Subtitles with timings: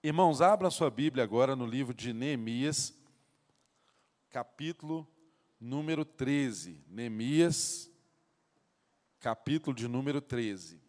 [0.00, 2.94] Irmãos, abra sua Bíblia agora no livro de Neemias,
[4.30, 5.04] capítulo
[5.58, 6.84] número 13.
[6.86, 7.90] Neemias,
[9.18, 10.80] capítulo de número 13.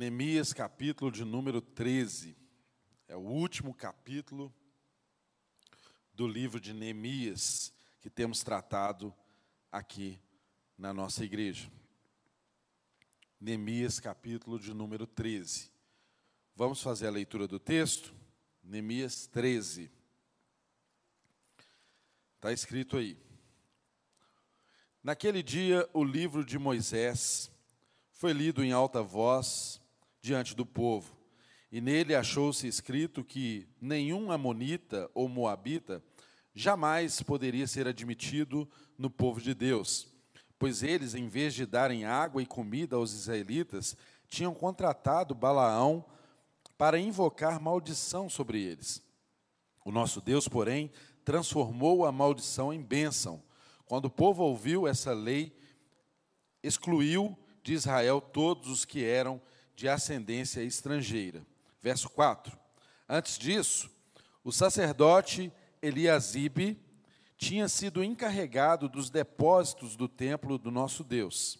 [0.00, 2.34] Neemias, capítulo de número 13.
[3.06, 4.50] É o último capítulo
[6.14, 9.14] do livro de Neemias que temos tratado
[9.70, 10.18] aqui
[10.78, 11.70] na nossa igreja.
[13.38, 15.70] Neemias, capítulo de número 13.
[16.56, 18.14] Vamos fazer a leitura do texto?
[18.62, 19.90] Neemias 13.
[22.36, 23.18] Está escrito aí.
[25.02, 27.52] Naquele dia, o livro de Moisés
[28.12, 29.79] foi lido em alta voz
[30.20, 31.16] diante do povo.
[31.72, 36.02] E nele achou-se escrito que nenhum amonita ou moabita
[36.52, 40.08] jamais poderia ser admitido no povo de Deus,
[40.58, 43.96] pois eles, em vez de darem água e comida aos israelitas,
[44.28, 46.04] tinham contratado Balaão
[46.76, 49.02] para invocar maldição sobre eles.
[49.84, 50.90] O nosso Deus, porém,
[51.24, 53.42] transformou a maldição em bênção.
[53.86, 55.56] Quando o povo ouviu essa lei,
[56.62, 59.40] excluiu de Israel todos os que eram
[59.80, 61.42] de ascendência estrangeira.
[61.80, 62.54] Verso 4.
[63.08, 63.90] Antes disso,
[64.44, 65.50] o sacerdote
[65.80, 66.78] Eliasibe
[67.38, 71.58] tinha sido encarregado dos depósitos do templo do nosso Deus.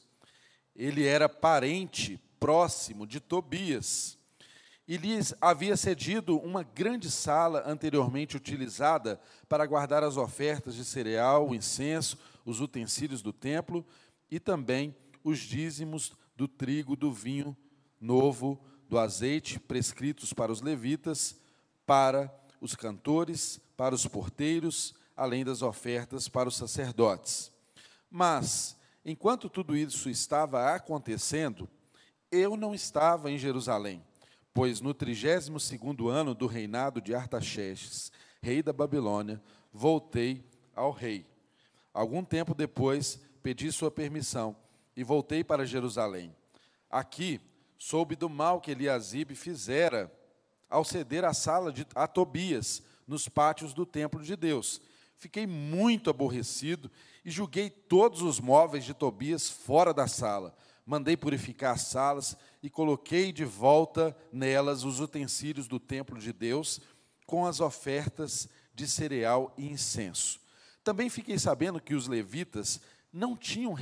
[0.76, 4.18] Ele era parente próximo de Tobias
[4.86, 9.18] e lhes havia cedido uma grande sala anteriormente utilizada
[9.48, 13.82] para guardar as ofertas de cereal, o incenso, os utensílios do templo
[14.30, 17.56] e também os dízimos do trigo, do vinho
[18.00, 21.38] novo do azeite prescritos para os levitas,
[21.86, 27.52] para os cantores, para os porteiros, além das ofertas para os sacerdotes.
[28.10, 31.68] Mas, enquanto tudo isso estava acontecendo,
[32.30, 34.02] eu não estava em Jerusalém,
[34.52, 38.10] pois no trigésimo segundo ano do reinado de Artaxerxes,
[38.42, 40.44] rei da Babilônia, voltei
[40.74, 41.26] ao rei.
[41.92, 44.56] Algum tempo depois, pedi sua permissão
[44.96, 46.34] e voltei para Jerusalém.
[46.90, 47.40] Aqui
[47.82, 50.12] soube do mal que Eliasibe fizera
[50.68, 54.82] ao ceder a sala de, a Tobias nos pátios do templo de Deus.
[55.16, 56.90] Fiquei muito aborrecido
[57.24, 60.54] e julguei todos os móveis de Tobias fora da sala.
[60.84, 66.82] Mandei purificar as salas e coloquei de volta nelas os utensílios do templo de Deus
[67.26, 70.38] com as ofertas de cereal e incenso.
[70.84, 72.78] Também fiquei sabendo que os levitas
[73.10, 73.74] não tinham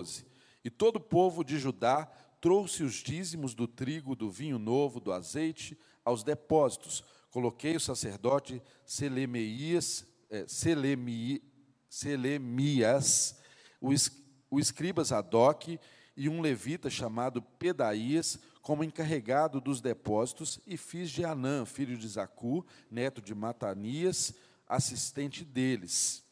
[0.65, 2.09] e todo o povo de Judá
[2.41, 7.04] trouxe os dízimos do trigo, do vinho novo, do azeite aos depósitos.
[7.31, 11.43] Coloquei o sacerdote Selemeias, é, Selemi,
[11.88, 13.38] Selemias,
[13.81, 14.10] o, es,
[14.50, 15.78] o escriba Zadok
[16.16, 22.06] e um levita chamado Pedaías como encarregado dos depósitos e fiz de Anã, filho de
[22.06, 24.34] Zacu, neto de Matanias,
[24.66, 26.22] assistente deles.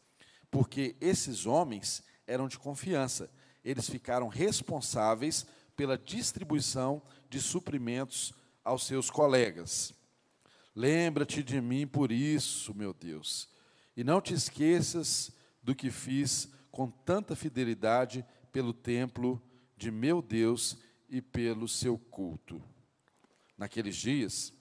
[0.51, 3.31] Porque esses homens eram de confiança.
[3.65, 5.47] Eles ficaram responsáveis
[5.77, 8.33] pela distribuição de suprimentos
[8.65, 9.95] aos seus colegas.
[10.75, 13.49] Lembra-te de mim por isso, meu Deus,
[13.97, 15.31] e não te esqueças
[15.63, 19.43] do que fiz com tanta fidelidade pelo templo
[19.77, 20.79] de meu Deus
[21.09, 22.63] e pelo seu culto.
[23.57, 24.53] Naqueles dias,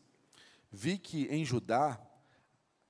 [0.72, 2.00] vi que em Judá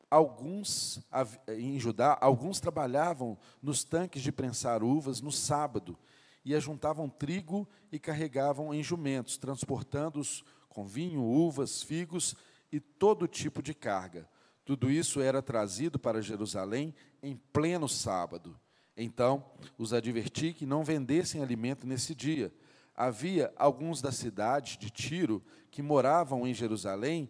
[0.09, 1.03] alguns
[1.47, 5.97] em Judá alguns trabalhavam nos tanques de prensar uvas no sábado
[6.45, 12.35] e ajuntavam trigo e carregavam em jumentos, transportando-os com vinho, uvas, figos
[12.71, 14.29] e todo tipo de carga.
[14.63, 18.59] Tudo isso era trazido para Jerusalém em pleno sábado.
[18.95, 19.43] Então
[19.77, 22.53] os adverti que não vendessem alimento nesse dia.
[22.95, 27.29] Havia alguns da cidade de Tiro que moravam em Jerusalém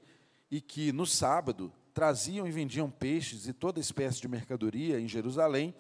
[0.52, 5.74] e que no sábado traziam e vendiam peixes e toda espécie de mercadoria em Jerusalém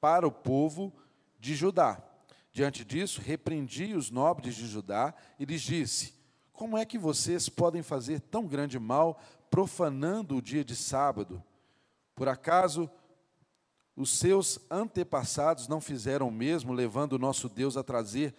[0.00, 0.92] para o povo
[1.38, 2.07] de Judá.
[2.52, 6.14] Diante disso, repreendi os nobres de Judá e lhes disse:
[6.52, 11.42] Como é que vocês podem fazer tão grande mal profanando o dia de sábado?
[12.14, 12.90] Por acaso
[13.94, 18.34] os seus antepassados não fizeram o mesmo, levando o nosso Deus a trazer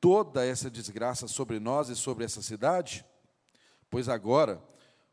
[0.00, 3.04] toda essa desgraça sobre nós e sobre essa cidade?
[3.90, 4.62] Pois agora,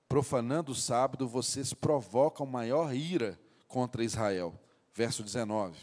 [0.07, 4.59] profanando o sábado, vocês provocam maior ira contra Israel.
[4.94, 5.77] Verso 19.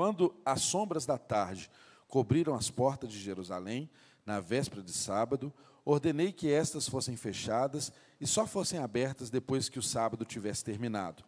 [0.00, 1.70] Quando as sombras da tarde
[2.08, 3.86] cobriram as portas de Jerusalém,
[4.24, 5.52] na véspera de sábado,
[5.84, 11.22] ordenei que estas fossem fechadas e só fossem abertas depois que o sábado tivesse terminado.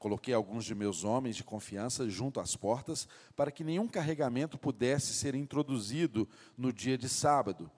[0.00, 3.06] Coloquei alguns de meus homens de confiança junto às portas,
[3.36, 7.70] para que nenhum carregamento pudesse ser introduzido no dia de sábado.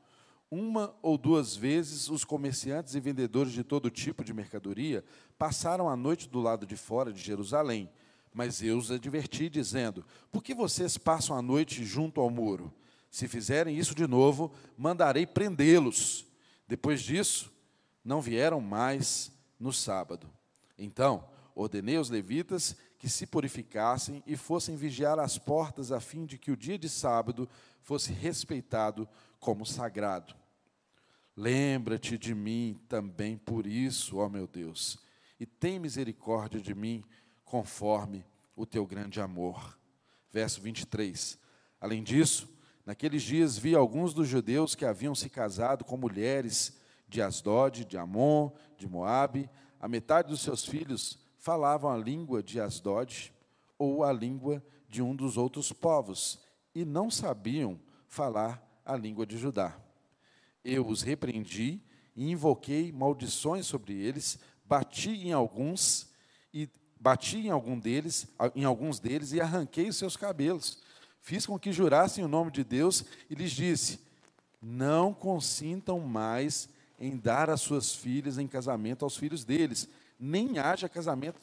[0.51, 5.05] Uma ou duas vezes, os comerciantes e vendedores de todo tipo de mercadoria
[5.39, 7.91] passaram a noite do lado de fora de Jerusalém.
[8.33, 12.73] Mas eu os adverti, dizendo: Por que vocês passam a noite junto ao muro?
[13.11, 16.25] Se fizerem isso de novo, mandarei prendê-los.
[16.69, 17.53] Depois disso,
[18.05, 20.31] não vieram mais no sábado.
[20.79, 26.39] Então, ordenei aos levitas que se purificassem e fossem vigiar as portas, a fim de
[26.39, 27.49] que o dia de sábado
[27.83, 29.09] fosse respeitado
[29.41, 30.35] como sagrado.
[31.37, 34.99] Lembra-te de mim também por isso, ó meu Deus,
[35.39, 37.03] e tem misericórdia de mim
[37.51, 38.25] conforme
[38.55, 39.77] o teu grande amor.
[40.31, 41.37] Verso 23.
[41.81, 42.49] Além disso,
[42.87, 47.99] naqueles dias vi alguns dos judeus que haviam se casado com mulheres de Asdod, de
[47.99, 49.51] Amon, de Moabe,
[49.81, 53.33] a metade dos seus filhos falavam a língua de Asdod
[53.77, 56.39] ou a língua de um dos outros povos
[56.73, 59.77] e não sabiam falar a língua de Judá.
[60.65, 61.83] Eu os repreendi
[62.15, 66.11] e invoquei maldições sobre eles, bati em alguns
[66.55, 66.69] e
[67.01, 70.79] bati em algum deles, em alguns deles e arranquei os seus cabelos.
[71.23, 73.99] Fiz com que jurassem o nome de Deus e lhes disse:
[74.61, 76.69] Não consintam mais
[76.99, 79.89] em dar as suas filhas em casamento aos filhos deles,
[80.19, 81.41] nem haja casamento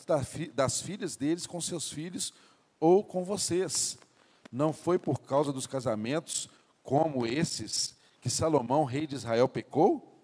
[0.53, 2.31] das filhas deles com seus filhos
[2.79, 3.97] ou com vocês.
[4.51, 6.47] Não foi por causa dos casamentos
[6.83, 10.21] como esses que Salomão, rei de Israel, pecou?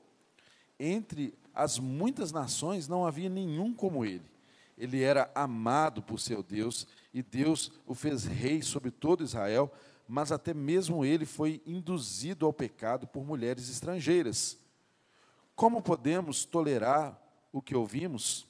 [0.80, 4.33] Entre as muitas nações não havia nenhum como ele.
[4.78, 9.72] Ele era amado por seu Deus e Deus o fez rei sobre todo Israel,
[10.08, 14.58] mas até mesmo ele foi induzido ao pecado por mulheres estrangeiras.
[15.56, 17.20] Como podemos tolerar
[17.52, 18.48] o que ouvimos?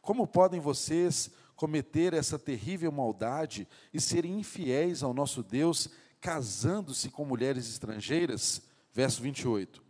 [0.00, 5.88] Como podem vocês cometer essa terrível maldade e serem infiéis ao nosso Deus,
[6.20, 8.62] casando-se com mulheres estrangeiras?
[8.92, 9.82] Verso 28.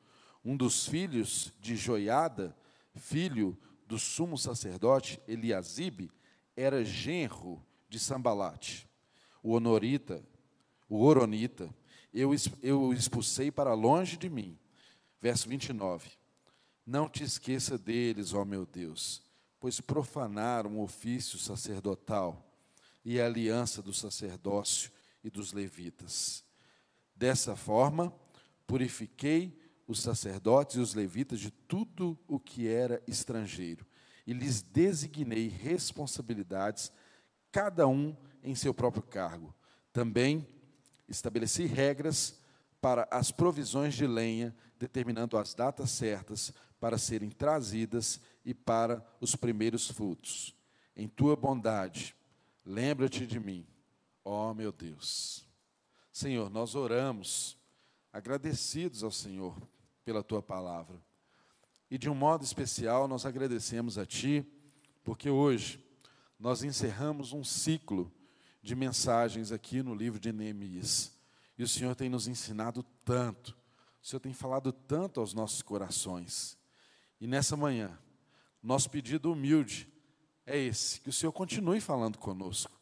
[0.45, 2.57] Um dos filhos de Joiada,
[2.95, 3.57] filho
[3.93, 6.11] do sumo sacerdote Eliasibe,
[6.57, 8.89] era genro de Sambalate.
[9.43, 10.25] O honorita,
[10.89, 11.69] o oronita,
[12.11, 12.31] eu,
[12.63, 14.59] eu expulsei para longe de mim
[15.21, 16.11] Verso 29.
[16.87, 19.23] Não te esqueça deles, ó meu Deus,
[19.61, 22.51] pois profanaram o ofício sacerdotal
[23.05, 24.91] e a aliança do sacerdócio
[25.23, 26.43] e dos levitas.
[27.15, 28.11] Dessa forma,
[28.67, 29.62] purifiquei
[29.93, 33.87] os sacerdotes e os levitas de tudo o que era estrangeiro,
[34.27, 36.91] e lhes designei responsabilidades,
[37.51, 39.55] cada um em seu próprio cargo.
[39.93, 40.47] Também
[41.09, 42.41] estabeleci regras
[42.81, 49.37] para as provisões de lenha determinando as datas certas para serem trazidas e para os
[49.37, 50.57] primeiros frutos.
[50.97, 52.17] Em tua bondade,
[52.65, 53.65] lembra-te de mim,
[54.25, 55.47] ó meu Deus.
[56.13, 57.57] Senhor, nós oramos,
[58.13, 59.57] agradecidos ao Senhor
[60.05, 61.01] pela tua palavra.
[61.91, 64.47] E de um modo especial, nós agradecemos a Ti,
[65.05, 65.85] porque hoje
[66.39, 68.13] nós encerramos um ciclo
[68.63, 71.13] de mensagens aqui no livro de Neemias.
[71.59, 73.57] E o Senhor tem nos ensinado tanto
[74.03, 76.59] o Senhor tem falado tanto aos nossos corações.
[77.21, 77.97] E nessa manhã,
[78.61, 79.89] nosso pedido humilde
[80.45, 82.81] é esse: que o Senhor continue falando conosco,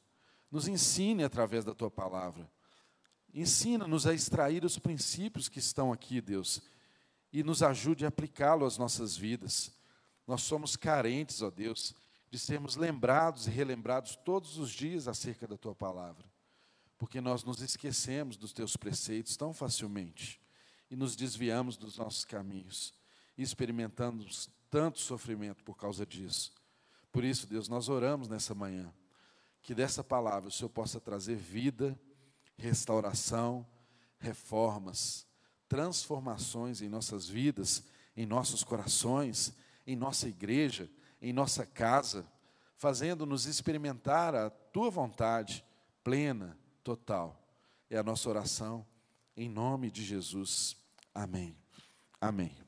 [0.51, 2.51] nos ensine através da tua palavra.
[3.35, 6.63] Ensina-nos a extrair os princípios que estão aqui, Deus,
[7.33, 9.73] e nos ajude a aplicá-lo às nossas vidas.
[10.27, 11.95] Nós somos carentes, ó Deus,
[12.31, 16.25] de sermos lembrados e relembrados todos os dias acerca da tua palavra,
[16.99, 20.41] porque nós nos esquecemos dos teus preceitos tão facilmente
[20.91, 22.93] e nos desviamos dos nossos caminhos
[23.43, 26.53] experimentamos tanto sofrimento por causa disso.
[27.11, 28.93] Por isso, Deus, nós oramos nessa manhã
[29.63, 31.99] que dessa palavra o Senhor possa trazer vida,
[32.57, 33.67] restauração,
[34.19, 35.27] reformas,
[35.71, 37.85] transformações em nossas vidas,
[38.17, 39.55] em nossos corações,
[39.87, 40.91] em nossa igreja,
[41.23, 42.27] em nossa casa,
[42.75, 45.65] fazendo-nos experimentar a tua vontade
[46.03, 47.41] plena, total.
[47.89, 48.85] É a nossa oração
[49.37, 50.77] em nome de Jesus.
[51.15, 51.57] Amém.
[52.21, 52.59] Amém.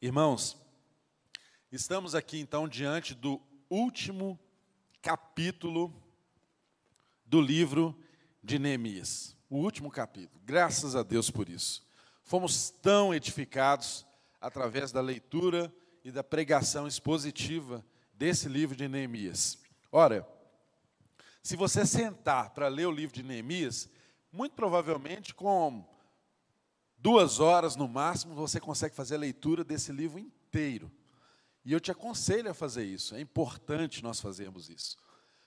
[0.00, 0.56] Irmãos,
[1.72, 4.38] estamos aqui então diante do último
[5.02, 5.92] capítulo
[7.24, 7.98] do livro
[8.44, 9.34] de Neemias.
[9.48, 10.40] O último capítulo.
[10.44, 11.82] Graças a Deus por isso.
[12.22, 14.06] Fomos tão edificados
[14.40, 15.74] através da leitura
[16.04, 19.58] e da pregação expositiva desse livro de Neemias.
[19.90, 20.28] Ora,
[21.42, 23.88] se você sentar para ler o livro de Neemias,
[24.30, 25.82] muito provavelmente com
[26.98, 30.92] duas horas no máximo você consegue fazer a leitura desse livro inteiro.
[31.64, 34.98] E eu te aconselho a fazer isso, é importante nós fazermos isso.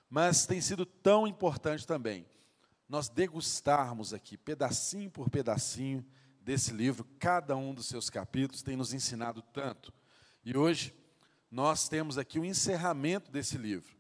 [0.10, 2.26] Mas tem sido tão importante também
[2.88, 6.06] nós degustarmos aqui, pedacinho por pedacinho,
[6.48, 9.94] desse livro, cada um dos seus capítulos tem nos ensinado tanto.
[10.46, 10.96] E hoje
[11.52, 13.94] nós temos aqui o encerramento desse livro.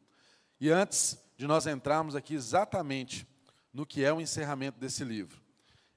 [0.57, 3.27] E antes de nós entrarmos aqui exatamente
[3.73, 5.41] no que é o encerramento desse livro,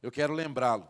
[0.02, 0.88] eu quero lembrá-lo.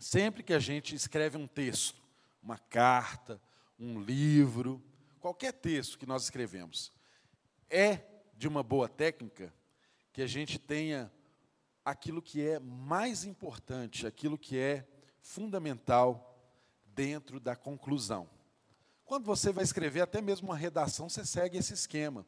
[0.00, 2.02] Sempre que a gente escreve um texto,
[2.42, 3.40] uma carta,
[3.78, 4.82] um livro,
[5.20, 6.92] qualquer texto que nós escrevemos,
[7.70, 8.00] é
[8.36, 9.54] de uma boa técnica
[10.16, 11.12] que a gente tenha
[11.84, 14.88] aquilo que é mais importante, aquilo que é
[15.20, 16.42] fundamental
[16.86, 18.26] dentro da conclusão.
[19.04, 22.24] Quando você vai escrever até mesmo uma redação, você segue esse esquema.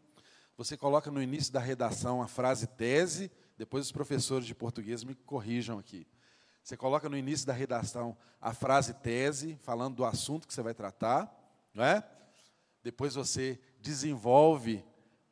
[0.59, 5.15] Você coloca no início da redação a frase tese, depois os professores de português me
[5.15, 6.07] corrijam aqui.
[6.63, 10.75] Você coloca no início da redação a frase tese, falando do assunto que você vai
[10.75, 11.35] tratar,
[11.73, 12.07] não é?
[12.83, 14.85] Depois você desenvolve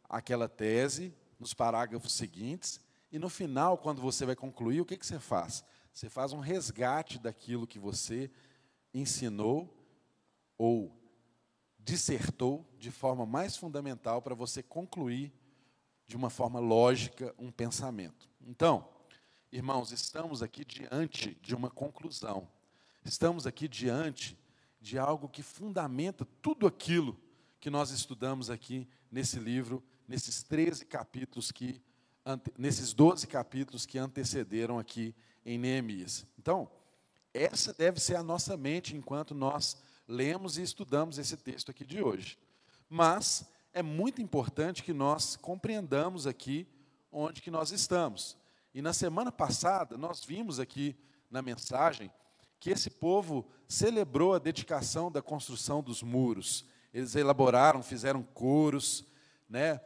[0.09, 5.07] aquela tese nos parágrafos seguintes, e no final, quando você vai concluir, o que, que
[5.07, 5.64] você faz?
[5.93, 8.31] Você faz um resgate daquilo que você
[8.93, 9.73] ensinou
[10.59, 10.93] ou
[11.78, 15.33] dissertou de forma mais fundamental para você concluir
[16.07, 18.28] de uma forma lógica um pensamento.
[18.40, 18.88] Então,
[19.52, 22.49] irmãos, estamos aqui diante de uma conclusão.
[23.05, 24.38] Estamos aqui diante
[24.81, 27.19] de algo que fundamenta tudo aquilo
[27.61, 31.81] que nós estudamos aqui nesse livro, nesses 13 capítulos que
[32.59, 36.27] nesses 12 capítulos que antecederam aqui em Neemias.
[36.37, 36.69] Então,
[37.33, 39.77] essa deve ser a nossa mente enquanto nós
[40.09, 42.37] lemos e estudamos esse texto aqui de hoje.
[42.89, 46.67] Mas é muito importante que nós compreendamos aqui
[47.13, 48.37] onde que nós estamos.
[48.75, 50.97] E na semana passada, nós vimos aqui
[51.31, 52.11] na mensagem
[52.59, 56.65] que esse povo celebrou a dedicação da construção dos muros.
[56.93, 59.05] Eles elaboraram, fizeram coros,
[59.49, 59.81] né?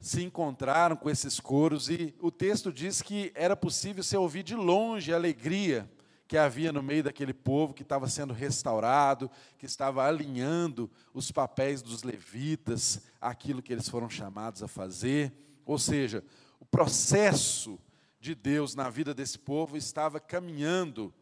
[0.00, 4.54] Se encontraram com esses coros e o texto diz que era possível se ouvir de
[4.54, 5.90] longe a alegria
[6.28, 11.80] que havia no meio daquele povo que estava sendo restaurado, que estava alinhando os papéis
[11.80, 15.32] dos levitas, aquilo que eles foram chamados a fazer.
[15.64, 16.22] Ou seja,
[16.60, 17.80] o processo
[18.20, 21.14] de Deus na vida desse povo estava caminhando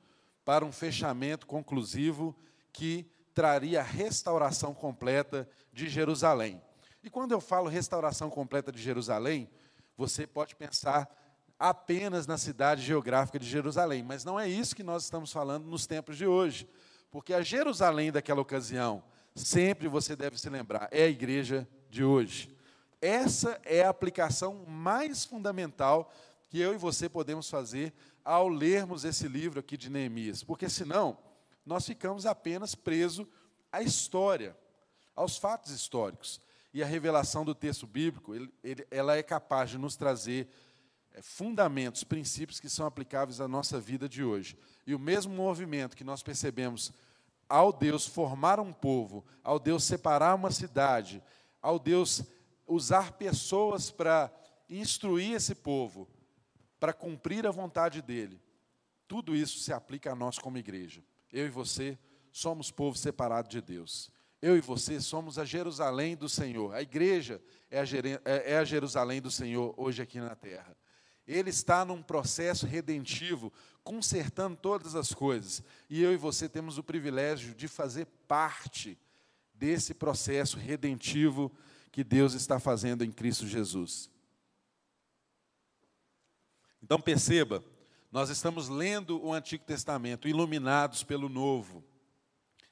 [0.45, 2.37] para um fechamento conclusivo
[2.73, 6.61] que traria a restauração completa de Jerusalém.
[7.07, 9.49] E quando eu falo restauração completa de Jerusalém,
[9.97, 11.09] você pode pensar
[11.57, 15.87] apenas na cidade geográfica de Jerusalém, mas não é isso que nós estamos falando nos
[15.87, 16.69] tempos de hoje,
[17.09, 19.05] porque a Jerusalém daquela ocasião,
[19.37, 22.53] sempre você deve se lembrar, é a igreja de hoje.
[23.01, 26.13] Essa é a aplicação mais fundamental
[26.49, 27.95] que eu e você podemos fazer
[28.25, 31.17] ao lermos esse livro aqui de Neemias, porque senão
[31.65, 33.29] nós ficamos apenas presos
[33.71, 34.57] à história,
[35.15, 36.45] aos fatos históricos
[36.77, 40.47] e a revelação do texto bíblico, ele, ele, ela é capaz de nos trazer
[41.15, 44.59] é, fundamentos, princípios que são aplicáveis à nossa vida de hoje.
[44.87, 46.93] E o mesmo movimento que nós percebemos
[47.49, 51.23] ao Deus formar um povo, ao Deus separar uma cidade,
[51.63, 52.23] ao Deus
[52.67, 54.31] usar pessoas para
[54.69, 56.07] instruir esse povo,
[56.79, 58.39] para cumprir a vontade dele.
[59.09, 61.03] Tudo isso se aplica a nós como igreja.
[61.33, 61.99] Eu e você
[62.31, 64.15] somos povo separado de Deus.
[64.47, 66.73] Eu e você somos a Jerusalém do Senhor.
[66.73, 70.77] A igreja é a, é, é a Jerusalém do Senhor hoje aqui na terra.
[71.27, 75.65] Ele está num processo redentivo, consertando todas as coisas.
[75.91, 78.97] E eu e você temos o privilégio de fazer parte
[79.53, 81.51] desse processo redentivo
[81.91, 84.09] que Deus está fazendo em Cristo Jesus.
[86.81, 87.65] Então perceba,
[88.13, 91.83] nós estamos lendo o Antigo Testamento, iluminados pelo Novo.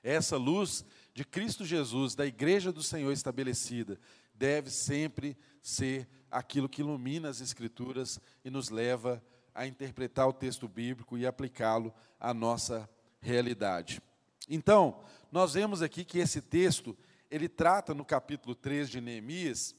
[0.04, 3.98] Essa luz de Cristo Jesus, da igreja do Senhor estabelecida,
[4.34, 9.22] deve sempre ser aquilo que ilumina as Escrituras e nos leva
[9.54, 12.90] a interpretar o texto bíblico e aplicá-lo à nossa
[13.20, 14.02] realidade.
[14.48, 16.96] Então, nós vemos aqui que esse texto,
[17.30, 19.74] ele trata no capítulo 3 de Neemias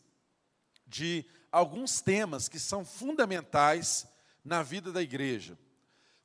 [0.88, 4.08] de alguns temas que são fundamentais
[4.44, 5.60] na vida da igreja.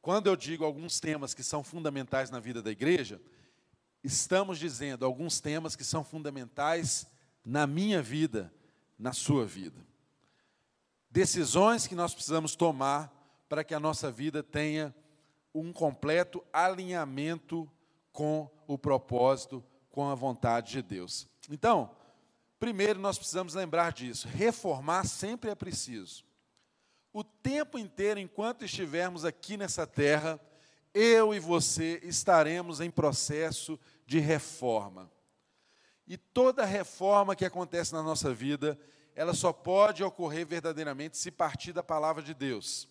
[0.00, 3.20] Quando eu digo alguns temas que são fundamentais na vida da igreja,
[4.02, 7.06] estamos dizendo alguns temas que são fundamentais
[7.44, 8.52] na minha vida,
[8.98, 9.84] na sua vida.
[11.10, 13.12] Decisões que nós precisamos tomar
[13.48, 14.94] para que a nossa vida tenha
[15.54, 17.68] um completo alinhamento
[18.12, 21.28] com o propósito, com a vontade de Deus.
[21.50, 21.90] Então,
[22.58, 26.24] primeiro nós precisamos lembrar disso: reformar sempre é preciso.
[27.12, 30.40] o tempo inteiro, enquanto estivermos aqui nessa terra,
[30.94, 35.10] eu e você estaremos em processo de reforma.
[36.06, 38.78] E toda reforma que acontece na nossa vida,
[39.14, 42.88] ela só pode ocorrer verdadeiramente se partir da palavra de Deus.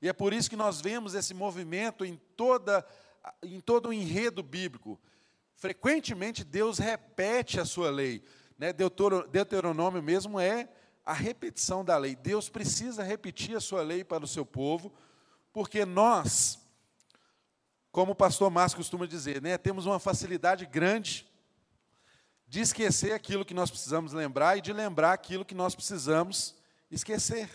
[0.00, 2.86] E é por isso que nós vemos esse movimento em, toda,
[3.42, 4.98] em todo o enredo bíblico.
[5.54, 8.22] Frequentemente Deus repete a sua lei.
[8.58, 8.72] Né?
[8.72, 10.68] Deuteronômio mesmo é
[11.04, 12.16] a repetição da lei.
[12.16, 14.92] Deus precisa repetir a sua lei para o seu povo,
[15.52, 16.63] porque nós,
[17.94, 21.24] como o pastor Márcio costuma dizer, né, temos uma facilidade grande
[22.44, 26.56] de esquecer aquilo que nós precisamos lembrar e de lembrar aquilo que nós precisamos
[26.90, 27.48] esquecer.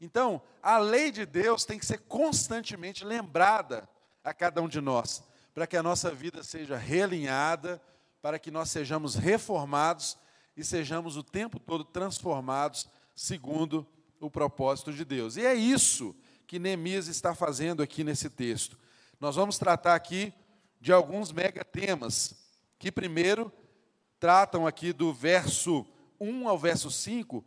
[0.00, 3.88] Então, a lei de Deus tem que ser constantemente lembrada
[4.22, 7.82] a cada um de nós, para que a nossa vida seja realinhada,
[8.22, 10.16] para que nós sejamos reformados
[10.56, 13.84] e sejamos o tempo todo transformados segundo
[14.20, 15.36] o propósito de Deus.
[15.36, 16.14] E é isso
[16.46, 18.85] que Neemias está fazendo aqui nesse texto.
[19.18, 20.32] Nós vamos tratar aqui
[20.80, 22.34] de alguns megatemas,
[22.78, 23.50] que primeiro
[24.20, 25.86] tratam aqui do verso
[26.20, 27.44] 1 ao verso 5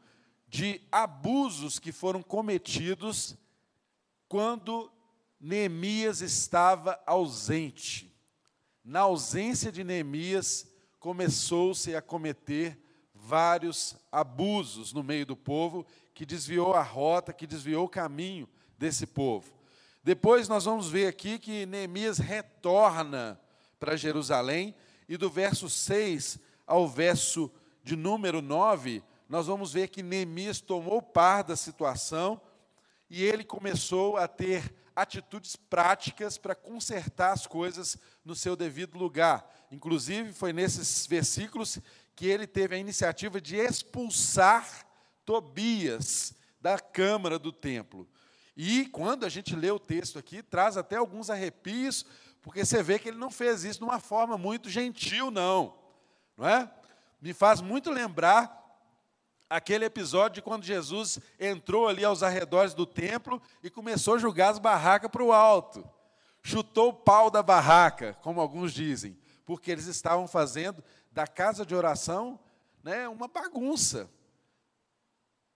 [0.47, 3.37] de abusos que foram cometidos
[4.27, 4.91] quando
[5.39, 8.11] Neemias estava ausente.
[8.83, 10.67] Na ausência de Neemias,
[10.99, 12.77] começou-se a cometer
[13.13, 15.85] vários abusos no meio do povo,
[16.15, 19.58] que desviou a rota, que desviou o caminho desse povo.
[20.03, 23.39] Depois nós vamos ver aqui que Neemias retorna
[23.79, 24.75] para Jerusalém,
[25.07, 26.37] e do verso 6
[26.67, 27.51] ao verso
[27.83, 32.39] de número 9, nós vamos ver que Neemias tomou par da situação
[33.09, 39.49] e ele começou a ter atitudes práticas para consertar as coisas no seu devido lugar.
[39.71, 41.79] Inclusive, foi nesses versículos
[42.15, 44.85] que ele teve a iniciativa de expulsar
[45.25, 48.07] Tobias da câmara do templo.
[48.61, 52.05] E quando a gente lê o texto aqui, traz até alguns arrepios,
[52.41, 55.79] porque você vê que ele não fez isso de uma forma muito gentil, não.
[56.35, 56.69] Não é?
[57.21, 58.53] Me faz muito lembrar
[59.49, 64.51] aquele episódio de quando Jesus entrou ali aos arredores do templo e começou a julgar
[64.51, 65.89] as barracas para o alto.
[66.43, 71.73] Chutou o pau da barraca, como alguns dizem, porque eles estavam fazendo da casa de
[71.73, 72.37] oração
[72.83, 74.09] né, uma bagunça,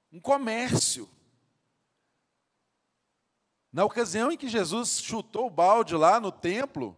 [0.10, 1.10] um comércio.
[3.74, 6.96] Na ocasião em que Jesus chutou o balde lá no templo,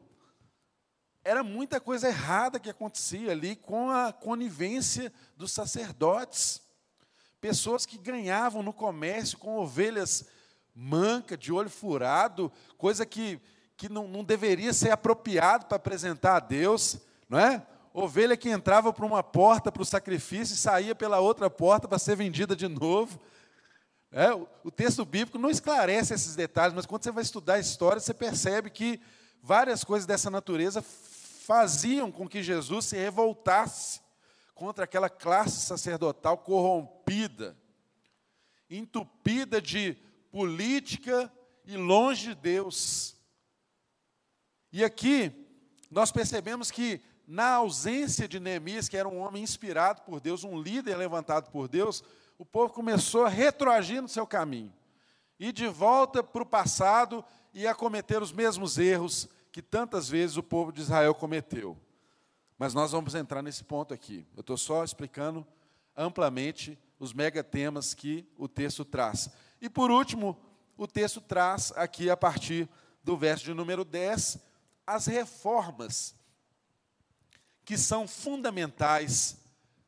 [1.24, 6.62] era muita coisa errada que acontecia ali com a conivência dos sacerdotes.
[7.40, 10.26] Pessoas que ganhavam no comércio com ovelhas
[10.76, 13.40] manca, de olho furado, coisa que,
[13.78, 16.98] que não, não deveria ser apropriado para apresentar a Deus,
[17.30, 17.66] não é?
[17.94, 21.98] Ovelha que entrava por uma porta para o sacrifício e saía pela outra porta para
[21.98, 23.18] ser vendida de novo.
[24.18, 28.00] É, o texto bíblico não esclarece esses detalhes, mas quando você vai estudar a história,
[28.00, 29.02] você percebe que
[29.44, 34.00] várias coisas dessa natureza faziam com que Jesus se revoltasse
[34.54, 37.58] contra aquela classe sacerdotal corrompida,
[38.70, 39.98] entupida de
[40.32, 41.30] política
[41.66, 43.18] e longe de Deus.
[44.72, 45.30] E aqui
[45.92, 50.58] nós percebemos que na ausência de Neemias, que era um homem inspirado por Deus, um
[50.58, 52.02] líder levantado por Deus,
[52.38, 54.74] o povo começou a retroagir no seu caminho,
[55.40, 60.38] e de volta para o passado e a cometer os mesmos erros que tantas vezes
[60.38, 61.78] o povo de Israel cometeu.
[62.58, 64.26] Mas nós vamos entrar nesse ponto aqui.
[64.36, 65.46] Eu estou só explicando
[65.96, 69.30] amplamente os megatemas que o texto traz.
[69.62, 70.38] E por último,
[70.78, 72.70] o texto traz aqui, a partir
[73.04, 74.38] do verso de número 10,
[74.86, 76.16] as reformas
[77.64, 79.38] que são fundamentais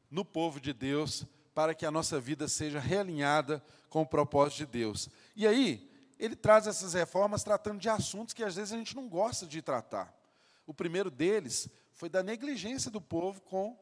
[0.09, 1.25] no povo de Deus
[1.57, 5.09] para que a nossa vida seja realinhada com o propósito de Deus.
[5.35, 5.89] E aí,
[6.19, 9.59] ele traz essas reformas tratando de assuntos que às vezes a gente não gosta de
[9.59, 10.15] tratar.
[10.67, 13.75] O primeiro deles foi da negligência do povo com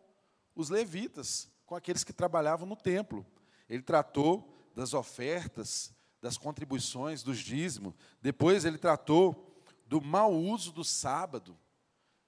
[0.56, 3.26] os levitas, com aqueles que trabalhavam no templo.
[3.68, 7.94] Ele tratou das ofertas, das contribuições, dos dízimos.
[8.22, 9.54] Depois ele tratou
[9.86, 11.60] do mau uso do sábado,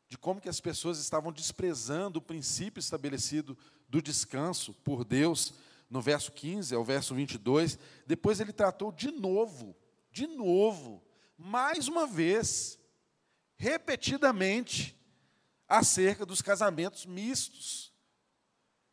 [0.10, 3.58] de como que as pessoas estavam desprezando o princípio estabelecido
[3.88, 5.54] do descanso por Deus,
[5.90, 7.80] no verso 15 ao verso 22.
[8.06, 9.76] Depois ele tratou de novo,
[10.12, 11.02] de novo,
[11.38, 12.78] mais uma vez,
[13.56, 14.96] repetidamente,
[15.68, 17.92] acerca dos casamentos mistos,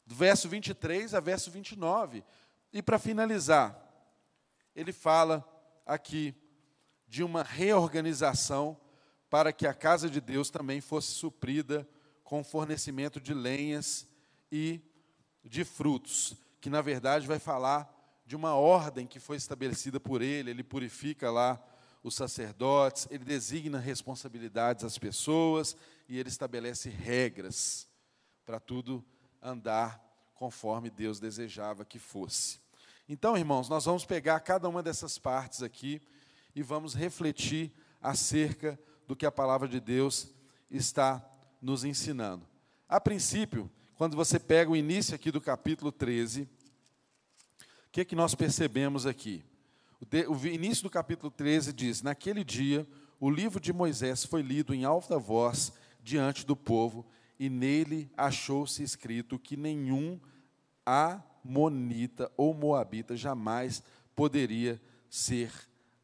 [0.07, 2.25] do verso 23 a verso 29.
[2.73, 3.81] E para finalizar,
[4.75, 5.49] ele fala
[5.87, 6.35] aqui
[7.07, 8.79] de uma reorganização
[9.31, 11.89] para que a casa de Deus também fosse suprida
[12.23, 14.07] com fornecimento de lenhas
[14.57, 14.81] e
[15.43, 17.93] de frutos, que na verdade vai falar
[18.25, 21.61] de uma ordem que foi estabelecida por ele, ele purifica lá
[22.05, 25.77] os sacerdotes, ele designa responsabilidades às pessoas
[26.09, 27.89] e ele estabelece regras
[28.47, 29.05] para tudo
[29.43, 30.01] andar
[30.35, 32.61] conforme Deus desejava que fosse.
[33.09, 36.01] Então, irmãos, nós vamos pegar cada uma dessas partes aqui
[36.55, 40.33] e vamos refletir acerca do que a palavra de Deus
[40.71, 41.29] está
[41.61, 42.47] nos ensinando.
[42.89, 46.47] A princípio, quando você pega o início aqui do capítulo 13, o
[47.93, 49.45] que, é que nós percebemos aqui?
[50.29, 52.87] O início do capítulo 13 diz: Naquele dia,
[53.21, 57.07] o livro de Moisés foi lido em alta voz diante do povo,
[57.39, 60.21] e nele achou-se escrito que nenhum
[60.85, 63.83] amonita ou moabita jamais
[64.15, 65.53] poderia ser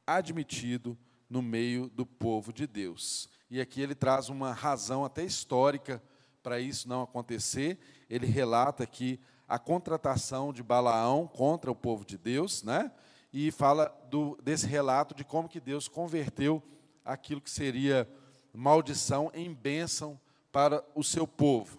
[0.07, 0.96] admitido
[1.29, 3.29] no meio do povo de Deus.
[3.50, 6.00] E aqui ele traz uma razão até histórica
[6.42, 7.79] para isso não acontecer.
[8.09, 12.92] Ele relata aqui a contratação de Balaão contra o povo de Deus, né?
[13.33, 16.62] E fala do, desse relato de como que Deus converteu
[17.05, 18.09] aquilo que seria
[18.53, 20.20] maldição em bênção
[20.53, 21.79] para o seu povo,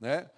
[0.00, 0.30] né?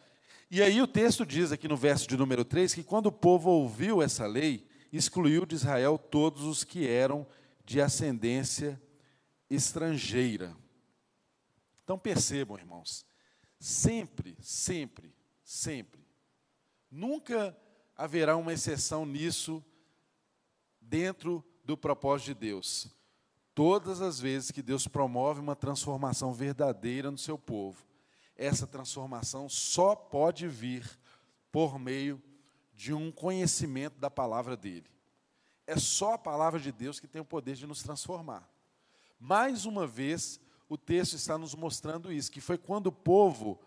[0.51, 3.51] E aí o texto diz aqui no verso de número 3 que quando o povo
[3.51, 7.27] ouviu essa lei, excluiu de Israel todos os que eram
[7.65, 8.81] de ascendência
[9.49, 10.57] estrangeira.
[11.85, 13.07] Então percebam, irmãos,
[13.61, 16.05] sempre, sempre, sempre,
[16.91, 17.57] nunca
[17.95, 19.63] haverá uma exceção nisso
[20.81, 22.89] dentro do propósito de Deus.
[23.55, 27.87] Todas as vezes que Deus promove uma transformação verdadeira no seu povo,
[28.35, 30.89] essa transformação só pode vir
[31.53, 32.23] por meio
[32.73, 34.89] de um conhecimento da palavra dele.
[35.67, 38.49] É só a palavra de Deus que tem o poder de nos transformar.
[39.19, 40.41] Mais uma vez,
[40.71, 43.61] o texto está nos mostrando isso, que foi quando o povo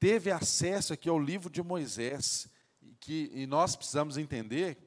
[0.00, 2.48] teve acesso aqui ao livro de Moisés,
[2.98, 4.78] que, e nós precisamos entender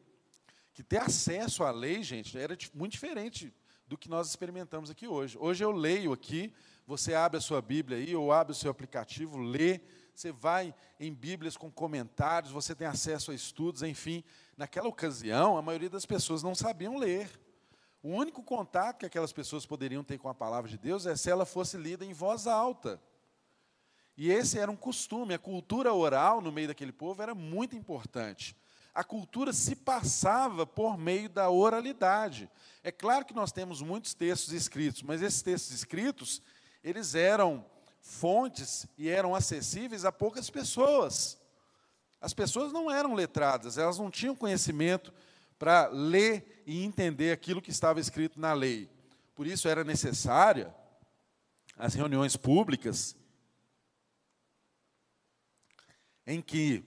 [0.74, 3.54] que ter acesso à lei, gente, era muito diferente
[3.86, 5.38] do que nós experimentamos aqui hoje.
[5.40, 6.52] Hoje eu leio aqui,
[6.88, 9.82] você abre a sua Bíblia aí, ou abre o seu aplicativo, lê,
[10.16, 14.24] você vai em Bíblias com comentários, você tem acesso a estudos, enfim.
[14.58, 17.30] Naquela ocasião, a maioria das pessoas não sabiam ler.
[18.04, 21.30] O único contato que aquelas pessoas poderiam ter com a palavra de Deus é se
[21.30, 23.00] ela fosse lida em voz alta.
[24.18, 28.56] E esse era um costume, a cultura oral no meio daquele povo era muito importante.
[28.94, 32.50] A cultura se passava por meio da oralidade.
[32.84, 36.42] É claro que nós temos muitos textos escritos, mas esses textos escritos,
[36.84, 37.66] eles eram
[38.02, 41.40] fontes e eram acessíveis a poucas pessoas.
[42.20, 45.14] As pessoas não eram letradas, elas não tinham conhecimento
[45.62, 48.90] para ler e entender aquilo que estava escrito na lei.
[49.36, 50.74] Por isso era necessária
[51.78, 53.16] as reuniões públicas
[56.26, 56.84] em que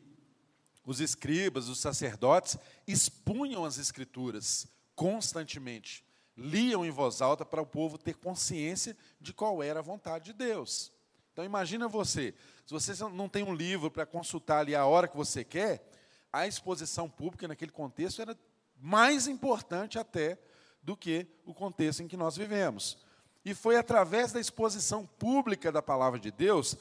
[0.84, 6.04] os escribas, os sacerdotes expunham as escrituras constantemente,
[6.37, 10.32] liam em voz alta para o povo ter consciência de qual era a vontade de
[10.32, 10.90] Deus.
[11.32, 12.34] Então imagina você,
[12.66, 15.88] se você não tem um livro para consultar ali a hora que você quer,
[16.32, 18.37] a exposição pública naquele contexto era
[18.84, 20.38] mais importante até
[20.82, 22.98] do que o contexto em que nós vivemos.
[23.44, 26.76] E foi através da exposição pública da palavra de Deus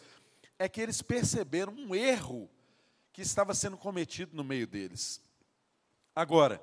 [0.59, 2.49] é que eles perceberam um erro
[3.11, 5.21] que estava sendo cometido no meio deles.
[6.15, 6.61] Agora,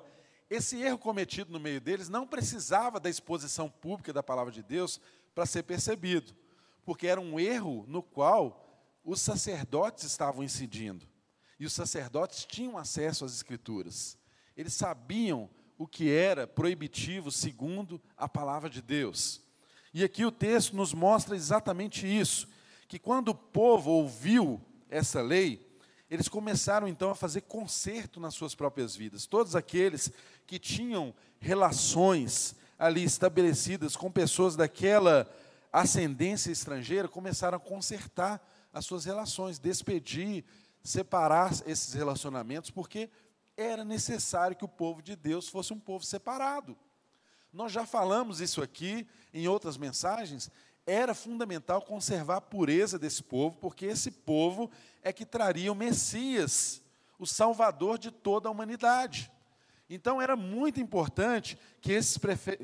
[0.49, 4.99] esse erro cometido no meio deles não precisava da exposição pública da palavra de Deus
[5.33, 6.35] para ser percebido
[6.85, 8.67] porque era um erro no qual
[9.03, 11.07] os sacerdotes estavam incidindo.
[11.59, 14.17] E os sacerdotes tinham acesso às Escrituras.
[14.55, 19.41] Eles sabiam o que era proibitivo segundo a palavra de Deus.
[19.93, 22.47] E aqui o texto nos mostra exatamente isso:
[22.87, 25.67] que quando o povo ouviu essa lei,
[26.09, 29.25] eles começaram então a fazer conserto nas suas próprias vidas.
[29.25, 30.11] Todos aqueles
[30.45, 35.29] que tinham relações ali estabelecidas com pessoas daquela
[35.71, 40.43] ascendência estrangeira começaram a consertar as suas relações, despedir,
[40.83, 43.09] separar esses relacionamentos, porque
[43.55, 46.77] era necessário que o povo de Deus fosse um povo separado.
[47.51, 50.49] Nós já falamos isso aqui em outras mensagens.
[50.85, 54.71] Era fundamental conservar a pureza desse povo, porque esse povo
[55.03, 56.81] é que traria o Messias,
[57.19, 59.31] o Salvador de toda a humanidade.
[59.89, 62.17] Então era muito importante que esses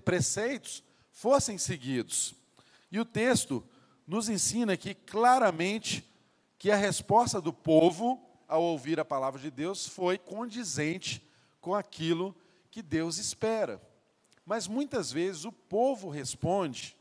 [0.03, 2.33] preceitos fossem seguidos.
[2.89, 3.63] E o texto
[4.07, 6.07] nos ensina aqui claramente
[6.57, 11.21] que a resposta do povo ao ouvir a palavra de Deus foi condizente
[11.59, 12.35] com aquilo
[12.71, 13.81] que Deus espera.
[14.45, 16.95] Mas muitas vezes o povo responde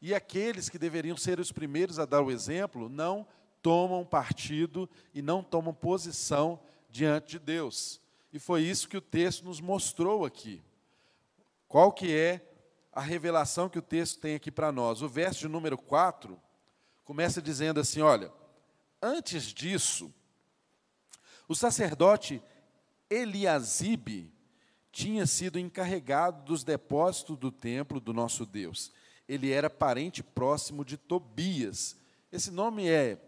[0.00, 3.26] e aqueles que deveriam ser os primeiros a dar o exemplo não
[3.62, 6.60] tomam partido e não tomam posição
[6.90, 8.00] diante de Deus.
[8.30, 10.62] E foi isso que o texto nos mostrou aqui.
[11.66, 12.46] Qual que é
[12.92, 15.00] a revelação que o texto tem aqui para nós?
[15.00, 16.38] O verso de número 4
[17.04, 18.30] começa dizendo assim: olha,
[19.00, 20.12] antes disso,
[21.48, 22.42] o sacerdote
[23.08, 24.32] Eliasibe
[24.90, 28.92] tinha sido encarregado dos depósitos do templo do nosso Deus.
[29.28, 31.96] Ele era parente próximo de Tobias.
[32.30, 33.18] Esse nome é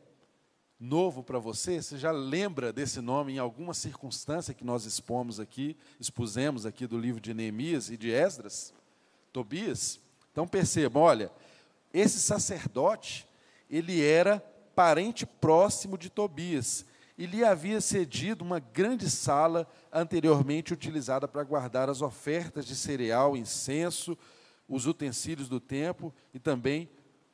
[0.79, 1.83] novo para você?
[1.83, 6.99] Você já lembra desse nome em alguma circunstância que nós expomos aqui, expusemos aqui do
[6.99, 8.73] livro de Neemias e de Esdras?
[9.33, 10.01] Tobias?
[10.33, 11.33] Então percebam, olha,
[11.93, 13.27] esse sacerdote,
[13.69, 14.39] ele era
[14.75, 16.85] parente próximo de Tobias
[17.17, 23.37] e lhe havia cedido uma grande sala anteriormente utilizada para guardar as ofertas de cereal,
[23.37, 24.17] incenso,
[24.69, 26.91] os utensílios do templo e também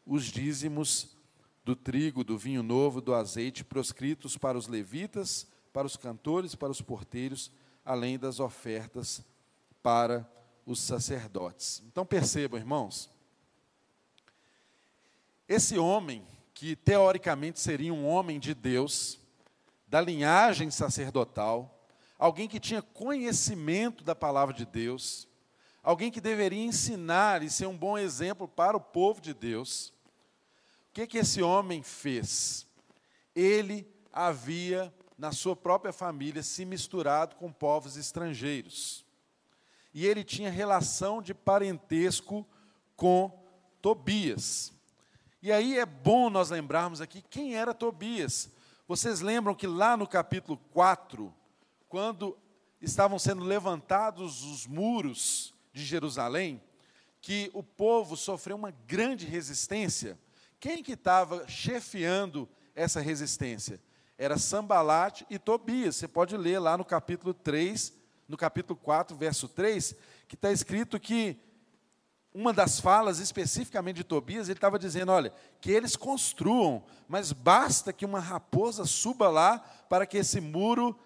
[0.07, 1.17] os dízimos
[1.65, 6.71] do trigo, do vinho novo, do azeite, proscritos para os levitas, para os cantores, para
[6.71, 7.51] os porteiros,
[7.85, 9.25] além das ofertas
[9.83, 10.29] para
[10.67, 11.83] os sacerdotes.
[11.87, 13.11] Então percebam, irmãos,
[15.49, 19.19] esse homem, que teoricamente seria um homem de Deus,
[19.93, 21.87] da linhagem sacerdotal,
[22.19, 25.29] alguém que tinha conhecimento da palavra de Deus,
[25.83, 29.89] alguém que deveria ensinar e ser um bom exemplo para o povo de Deus.
[30.89, 32.67] O que, que esse homem fez?
[33.37, 39.05] Ele havia, na sua própria família, se misturado com povos estrangeiros.
[39.93, 42.49] E ele tinha relação de parentesco
[42.97, 43.31] com
[43.83, 44.73] Tobias.
[45.43, 48.49] E aí é bom nós lembrarmos aqui quem era Tobias.
[48.87, 51.33] Vocês lembram que lá no capítulo 4,
[51.89, 52.37] quando
[52.81, 56.61] estavam sendo levantados os muros de Jerusalém,
[57.21, 60.19] que o povo sofreu uma grande resistência.
[60.59, 63.81] Quem que estava chefiando essa resistência?
[64.19, 65.97] Era Sambalate e Tobias.
[65.97, 67.93] Você pode ler lá no capítulo 3,
[68.29, 69.95] no capítulo 4, verso 3,
[70.27, 71.39] que está escrito que
[72.35, 77.93] uma das falas especificamente de Tobias, ele estava dizendo: olha, que eles construam, mas basta
[77.93, 80.99] que uma raposa suba lá para que esse muro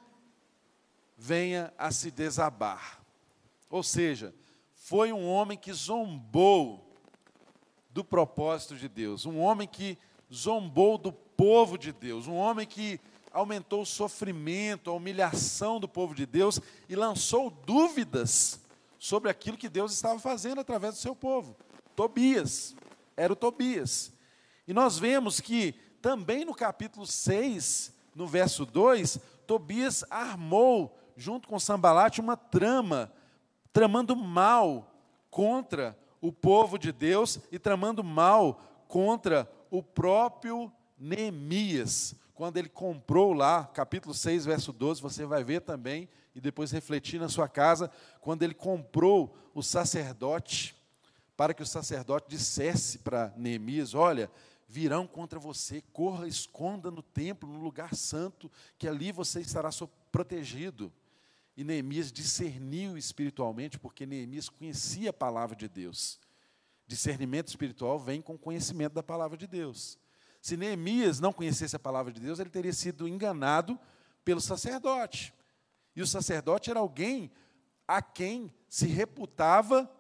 [1.17, 3.01] venha a se desabar.
[3.69, 4.35] Ou seja,
[4.75, 6.95] foi um homem que zombou
[7.91, 9.99] do propósito de Deus, um homem que
[10.33, 13.01] zombou do povo de Deus, um homem que
[13.33, 18.61] aumentou o sofrimento, a humilhação do povo de Deus e lançou dúvidas
[18.99, 21.57] sobre aquilo que Deus estava fazendo através do seu povo.
[21.95, 22.77] Tobias,
[23.17, 24.13] era o Tobias.
[24.67, 31.59] E nós vemos que também no capítulo 6, no verso 2, Tobias armou, junto com
[31.59, 33.13] Sambalate, uma trama,
[33.73, 34.93] tramando mal
[35.31, 42.15] contra o povo de Deus e tramando mal contra o próprio Neemias.
[42.35, 47.18] Quando ele comprou lá, capítulo 6, verso 12, você vai ver também e depois refletir
[47.18, 50.77] na sua casa, quando ele comprou o sacerdote,
[51.35, 54.31] para que o sacerdote dissesse para Neemias: Olha,
[54.68, 59.70] virão contra você, corra, esconda no templo, no lugar santo, que ali você estará
[60.12, 60.92] protegido.
[61.57, 66.20] E Neemias discerniu espiritualmente, porque Neemias conhecia a palavra de Deus.
[66.87, 69.99] Discernimento espiritual vem com conhecimento da palavra de Deus.
[70.42, 73.79] Se Neemias não conhecesse a palavra de Deus, ele teria sido enganado
[74.22, 75.33] pelo sacerdote.
[75.97, 77.33] E o sacerdote era alguém
[77.89, 79.91] a quem se reputava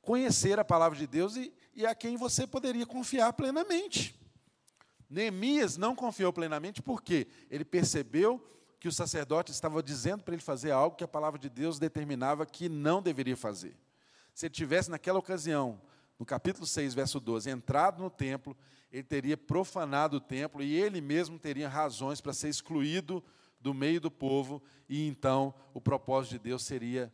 [0.00, 4.18] conhecer a palavra de Deus e, e a quem você poderia confiar plenamente.
[5.10, 8.42] Neemias não confiou plenamente porque ele percebeu
[8.78, 12.46] que o sacerdote estava dizendo para ele fazer algo que a palavra de Deus determinava
[12.46, 13.76] que não deveria fazer.
[14.34, 15.80] Se ele tivesse naquela ocasião,
[16.18, 18.56] no capítulo 6, verso 12, entrado no templo,
[18.90, 23.22] ele teria profanado o templo e ele mesmo teria razões para ser excluído
[23.60, 27.12] do meio do povo, e então o propósito de Deus seria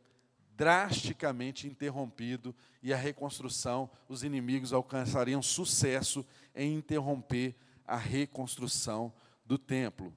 [0.56, 7.54] drasticamente interrompido e a reconstrução, os inimigos alcançariam sucesso em interromper
[7.86, 9.12] a reconstrução
[9.44, 10.14] do templo.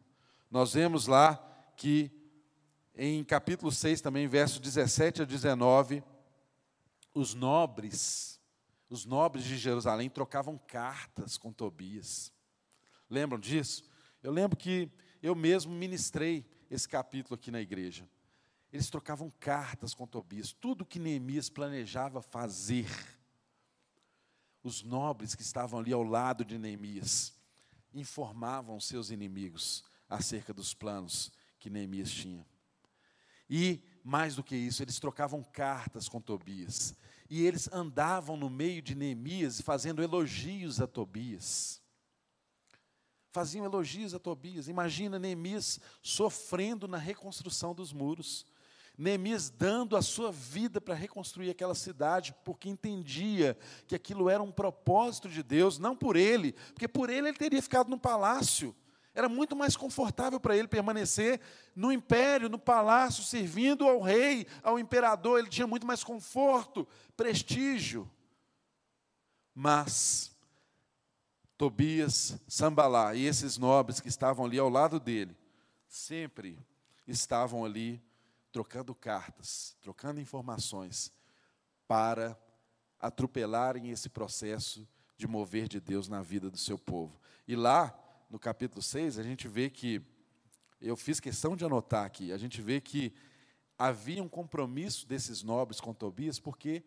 [0.50, 1.36] Nós vemos lá
[1.76, 2.12] que
[2.96, 6.04] em capítulo 6 também, versos 17 a 19,
[7.14, 8.40] os nobres,
[8.90, 12.34] os nobres de Jerusalém trocavam cartas com Tobias.
[13.10, 13.84] Lembram disso?
[14.22, 18.08] Eu lembro que eu mesmo ministrei esse capítulo aqui na igreja.
[18.72, 22.88] Eles trocavam cartas com Tobias, tudo que Neemias planejava fazer.
[24.64, 27.34] Os nobres que estavam ali ao lado de Neemias
[27.94, 32.46] informavam seus inimigos acerca dos planos que Neemias tinha.
[33.50, 36.96] E, mais do que isso, eles trocavam cartas com Tobias.
[37.30, 41.82] E eles andavam no meio de Neemias fazendo elogios a Tobias.
[43.32, 44.68] Faziam elogios a Tobias.
[44.68, 48.46] Imagina Neemias sofrendo na reconstrução dos muros.
[48.98, 54.52] Neemias dando a sua vida para reconstruir aquela cidade, porque entendia que aquilo era um
[54.52, 58.76] propósito de Deus, não por ele, porque por ele ele teria ficado no palácio.
[59.14, 61.40] Era muito mais confortável para ele permanecer
[61.76, 65.40] no império, no palácio, servindo ao rei, ao imperador.
[65.40, 66.88] Ele tinha muito mais conforto,
[67.18, 68.10] prestígio.
[69.54, 70.29] Mas
[71.60, 75.36] Tobias, Sambalá e esses nobres que estavam ali ao lado dele,
[75.90, 76.58] sempre
[77.06, 78.02] estavam ali
[78.50, 81.12] trocando cartas, trocando informações,
[81.86, 82.40] para
[82.98, 87.20] atropelarem esse processo de mover de Deus na vida do seu povo.
[87.46, 87.94] E lá,
[88.30, 90.02] no capítulo 6, a gente vê que,
[90.80, 93.14] eu fiz questão de anotar aqui, a gente vê que
[93.78, 96.86] havia um compromisso desses nobres com Tobias, porque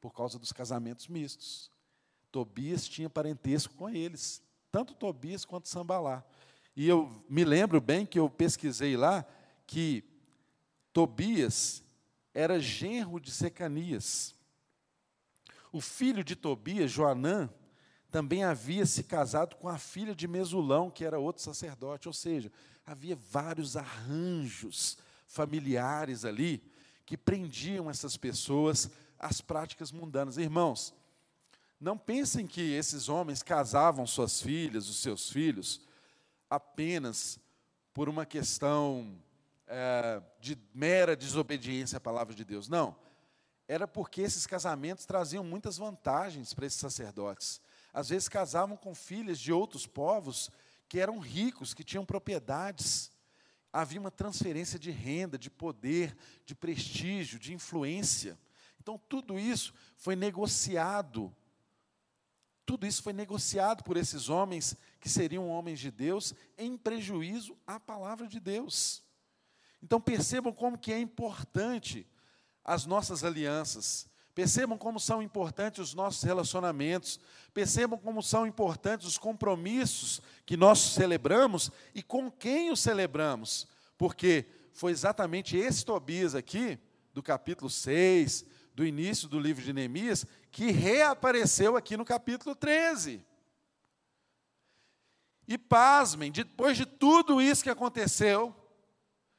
[0.00, 1.73] por causa dos casamentos mistos.
[2.34, 4.42] Tobias tinha parentesco com eles,
[4.72, 6.24] tanto Tobias quanto Sambalá.
[6.74, 9.24] E eu me lembro bem que eu pesquisei lá
[9.68, 10.02] que
[10.92, 11.84] Tobias
[12.34, 14.34] era genro de Secanias.
[15.70, 17.48] O filho de Tobias, Joanã,
[18.10, 22.50] também havia se casado com a filha de Mesulão, que era outro sacerdote, ou seja,
[22.84, 26.60] havia vários arranjos familiares ali
[27.06, 30.36] que prendiam essas pessoas às práticas mundanas.
[30.36, 30.92] Irmãos,
[31.84, 35.82] não pensem que esses homens casavam suas filhas, os seus filhos,
[36.48, 37.38] apenas
[37.92, 39.14] por uma questão
[39.66, 42.68] é, de mera desobediência à palavra de Deus.
[42.68, 42.96] Não.
[43.68, 47.60] Era porque esses casamentos traziam muitas vantagens para esses sacerdotes.
[47.92, 50.50] Às vezes casavam com filhas de outros povos
[50.88, 53.10] que eram ricos, que tinham propriedades.
[53.70, 56.16] Havia uma transferência de renda, de poder,
[56.46, 58.38] de prestígio, de influência.
[58.80, 61.34] Então, tudo isso foi negociado.
[62.66, 67.78] Tudo isso foi negociado por esses homens que seriam homens de Deus em prejuízo à
[67.78, 69.02] palavra de Deus.
[69.82, 72.06] Então percebam como que é importante
[72.64, 74.08] as nossas alianças.
[74.34, 77.20] Percebam como são importantes os nossos relacionamentos.
[77.52, 83.68] Percebam como são importantes os compromissos que nós celebramos e com quem os celebramos.
[83.98, 86.78] Porque foi exatamente esse Tobias aqui,
[87.12, 93.20] do capítulo 6, do início do livro de Neemias, que reapareceu aqui no capítulo 13.
[95.48, 98.54] E pasmem, depois de tudo isso que aconteceu,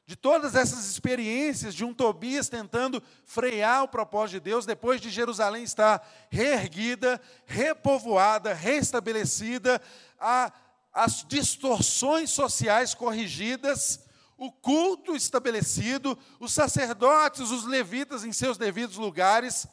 [0.06, 5.10] de todas essas experiências de um Tobias tentando frear o propósito de Deus, depois de
[5.10, 9.82] Jerusalém estar reerguida, repovoada, restabelecida,
[10.20, 10.52] a,
[10.92, 14.02] as distorções sociais corrigidas,
[14.38, 19.66] o culto estabelecido, os sacerdotes, os levitas em seus devidos lugares,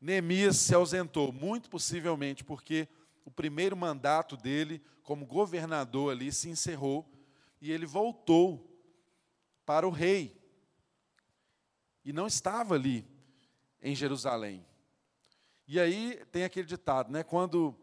[0.00, 2.88] Neemias se ausentou, muito possivelmente porque
[3.24, 7.10] o primeiro mandato dele como governador ali se encerrou
[7.60, 8.64] e ele voltou
[9.66, 10.40] para o rei.
[12.04, 13.06] E não estava ali
[13.82, 14.64] em Jerusalém.
[15.66, 17.22] E aí tem aquele ditado, né?
[17.22, 17.76] Quando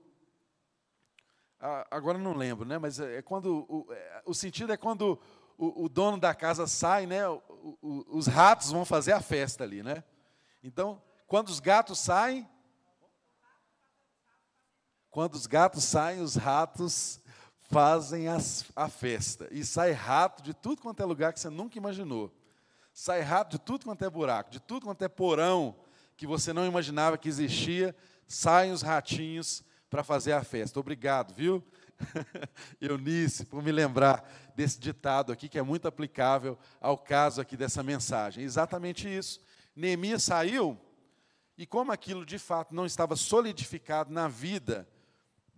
[1.92, 2.78] agora não lembro, né?
[2.78, 5.20] Mas é quando o, é, o sentido é quando
[5.58, 7.28] o, o, dono da casa sai, né?
[7.30, 10.04] O, os ratos vão fazer a festa ali, né?
[10.64, 12.48] Então, quando os gatos saem,
[15.10, 17.22] quando os gatos saem, os ratos
[17.70, 19.48] fazem as, a festa.
[19.52, 22.32] E sai rato de tudo quanto é lugar que você nunca imaginou.
[22.94, 25.76] Sai rato de tudo quanto é buraco, de tudo quanto é porão
[26.16, 27.96] que você não imaginava que existia.
[28.28, 30.80] Saem os ratinhos para fazer a festa.
[30.80, 31.64] Obrigado, viu?
[32.80, 37.82] Eunice, por me lembrar desse ditado aqui, que é muito aplicável ao caso aqui dessa
[37.82, 38.44] mensagem.
[38.44, 39.40] Exatamente isso.
[39.76, 40.78] Neemias saiu,
[41.58, 44.88] e como aquilo de fato não estava solidificado na vida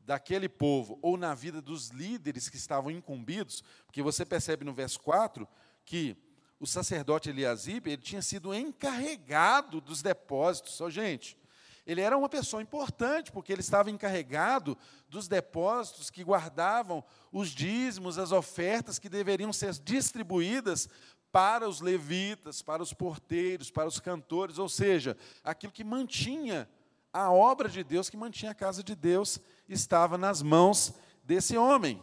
[0.06, 5.00] daquele povo ou na vida dos líderes que estavam incumbidos, porque você percebe no verso
[5.02, 5.48] 4
[5.84, 6.16] que
[6.60, 10.74] o sacerdote Eliasib, ele tinha sido encarregado dos depósitos.
[10.74, 11.38] Só, gente,
[11.86, 18.18] ele era uma pessoa importante, porque ele estava encarregado dos depósitos que guardavam os dízimos,
[18.18, 20.90] as ofertas que deveriam ser distribuídas
[21.32, 26.70] para os levitas, para os porteiros, para os cantores, ou seja, aquilo que mantinha
[27.12, 32.02] a obra de Deus, que mantinha a casa de Deus estava nas mãos desse homem.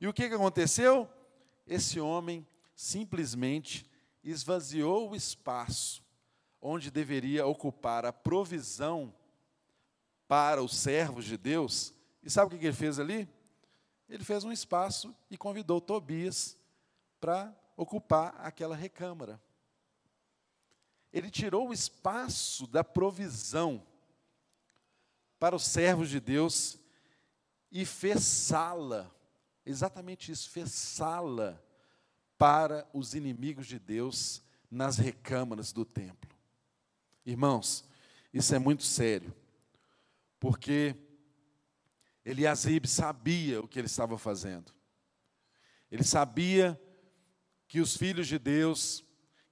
[0.00, 1.08] E o que, que aconteceu?
[1.66, 3.88] Esse homem simplesmente
[4.22, 6.02] esvaziou o espaço
[6.60, 9.14] onde deveria ocupar a provisão
[10.26, 11.94] para os servos de Deus.
[12.22, 13.28] E sabe o que ele fez ali?
[14.08, 16.56] Ele fez um espaço e convidou Tobias
[17.20, 19.40] para ocupar aquela recâmara.
[21.12, 23.86] Ele tirou o espaço da provisão
[25.38, 26.78] para os servos de Deus
[27.70, 29.14] e fez sala
[29.64, 31.62] exatamente isso, fez sala
[32.36, 36.30] para os inimigos de Deus nas recâmaras do templo.
[37.24, 37.84] Irmãos,
[38.32, 39.34] isso é muito sério,
[40.40, 40.96] porque
[42.24, 44.72] Eliasib sabia o que ele estava fazendo.
[45.90, 46.80] Ele sabia
[47.68, 49.04] que os filhos de Deus,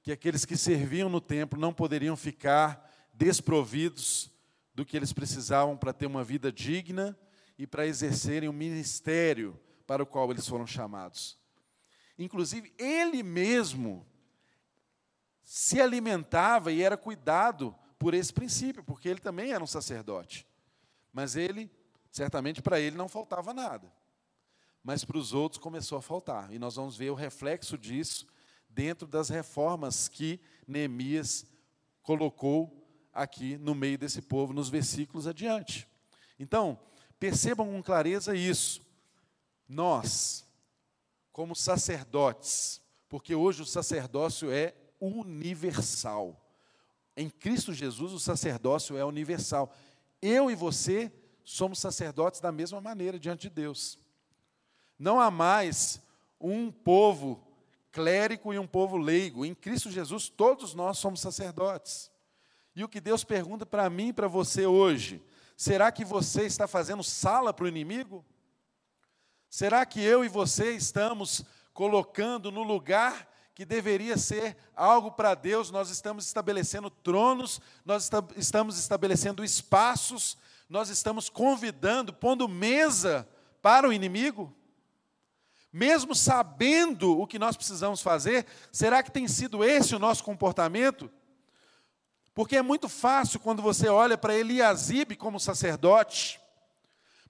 [0.03, 4.31] que aqueles que serviam no templo, não poderiam ficar desprovidos
[4.75, 7.17] do que eles precisavam para ter uma vida digna
[7.59, 11.39] e para exercerem o ministério para o qual eles foram chamados.
[12.19, 14.07] Inclusive, ele mesmo
[15.43, 20.47] se alimentava e era cuidado por esse princípio, porque ele também era um sacerdote.
[21.12, 21.71] Mas ele,
[22.11, 23.93] certamente para ele não faltava nada.
[24.87, 26.53] Mas para os outros começou a faltar.
[26.53, 28.24] E nós vamos ver o reflexo disso
[28.68, 31.45] dentro das reformas que Neemias
[32.05, 35.89] colocou aqui no meio desse povo, nos versículos adiante.
[36.39, 36.78] Então,
[37.18, 38.80] percebam com clareza isso.
[39.68, 40.47] Nós,
[41.32, 46.49] como sacerdotes, porque hoje o sacerdócio é universal.
[47.16, 49.74] Em Cristo Jesus, o sacerdócio é universal.
[50.22, 51.12] Eu e você
[51.43, 54.05] somos sacerdotes da mesma maneira diante de Deus.
[54.99, 56.01] Não há mais
[56.40, 57.42] um povo
[57.92, 59.44] clérigo e um povo leigo.
[59.44, 62.11] Em Cristo Jesus, todos nós somos sacerdotes.
[62.74, 65.22] E o que Deus pergunta para mim e para você hoje:
[65.57, 68.24] será que você está fazendo sala para o inimigo?
[69.49, 75.70] Será que eu e você estamos colocando no lugar que deveria ser algo para Deus,
[75.70, 80.36] nós estamos estabelecendo tronos, nós estamos estabelecendo espaços,
[80.68, 83.26] nós estamos convidando, pondo mesa
[83.62, 84.55] para o inimigo?
[85.77, 91.11] Mesmo sabendo o que nós precisamos fazer, será que tem sido esse o nosso comportamento?
[92.33, 96.41] Porque é muito fácil quando você olha para Eliasib como sacerdote,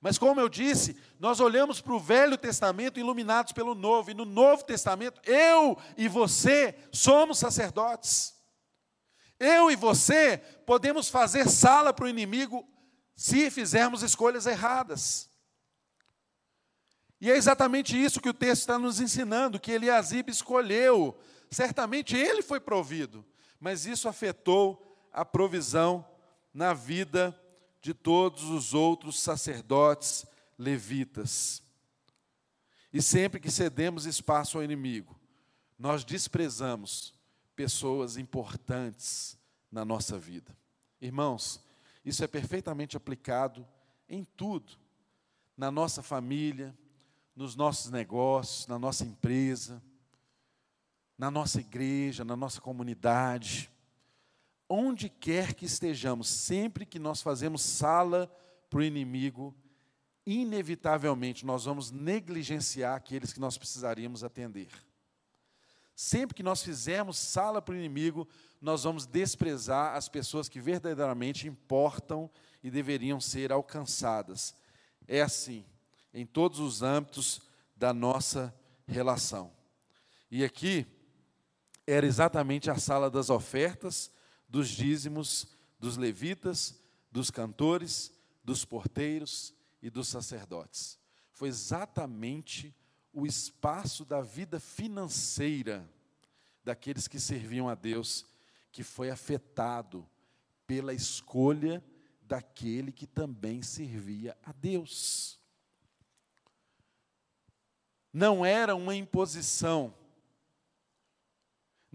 [0.00, 4.24] mas como eu disse, nós olhamos para o Velho Testamento iluminados pelo Novo, e no
[4.24, 8.32] Novo Testamento, eu e você somos sacerdotes.
[9.40, 12.64] Eu e você podemos fazer sala para o inimigo
[13.16, 15.34] se fizermos escolhas erradas.
[17.20, 21.18] E é exatamente isso que o texto está nos ensinando, que Eliasib escolheu.
[21.50, 23.24] Certamente ele foi provido,
[23.58, 26.06] mas isso afetou a provisão
[26.52, 27.38] na vida
[27.80, 30.26] de todos os outros sacerdotes
[30.58, 31.62] levitas.
[32.92, 35.18] E sempre que cedemos espaço ao inimigo,
[35.78, 37.14] nós desprezamos
[37.54, 39.38] pessoas importantes
[39.70, 40.56] na nossa vida.
[41.00, 41.60] Irmãos,
[42.04, 43.66] isso é perfeitamente aplicado
[44.08, 44.72] em tudo,
[45.56, 46.76] na nossa família,
[47.36, 49.80] nos nossos negócios, na nossa empresa,
[51.16, 53.70] na nossa igreja, na nossa comunidade
[54.68, 58.30] onde quer que estejamos, sempre que nós fazemos sala
[58.68, 59.54] para o inimigo,
[60.24, 64.68] inevitavelmente nós vamos negligenciar aqueles que nós precisaríamos atender.
[65.94, 68.28] Sempre que nós fizermos sala para o inimigo,
[68.60, 72.28] nós vamos desprezar as pessoas que verdadeiramente importam
[72.62, 74.54] e deveriam ser alcançadas.
[75.06, 75.64] É assim,
[76.16, 77.42] em todos os âmbitos
[77.76, 78.58] da nossa
[78.88, 79.52] relação.
[80.30, 80.86] E aqui
[81.86, 84.10] era exatamente a sala das ofertas,
[84.48, 85.46] dos dízimos
[85.78, 86.80] dos levitas,
[87.12, 88.10] dos cantores,
[88.42, 89.52] dos porteiros
[89.82, 90.98] e dos sacerdotes.
[91.32, 92.74] Foi exatamente
[93.12, 95.86] o espaço da vida financeira
[96.64, 98.24] daqueles que serviam a Deus
[98.72, 100.08] que foi afetado
[100.66, 101.84] pela escolha
[102.22, 105.35] daquele que também servia a Deus.
[108.16, 109.92] Não era uma imposição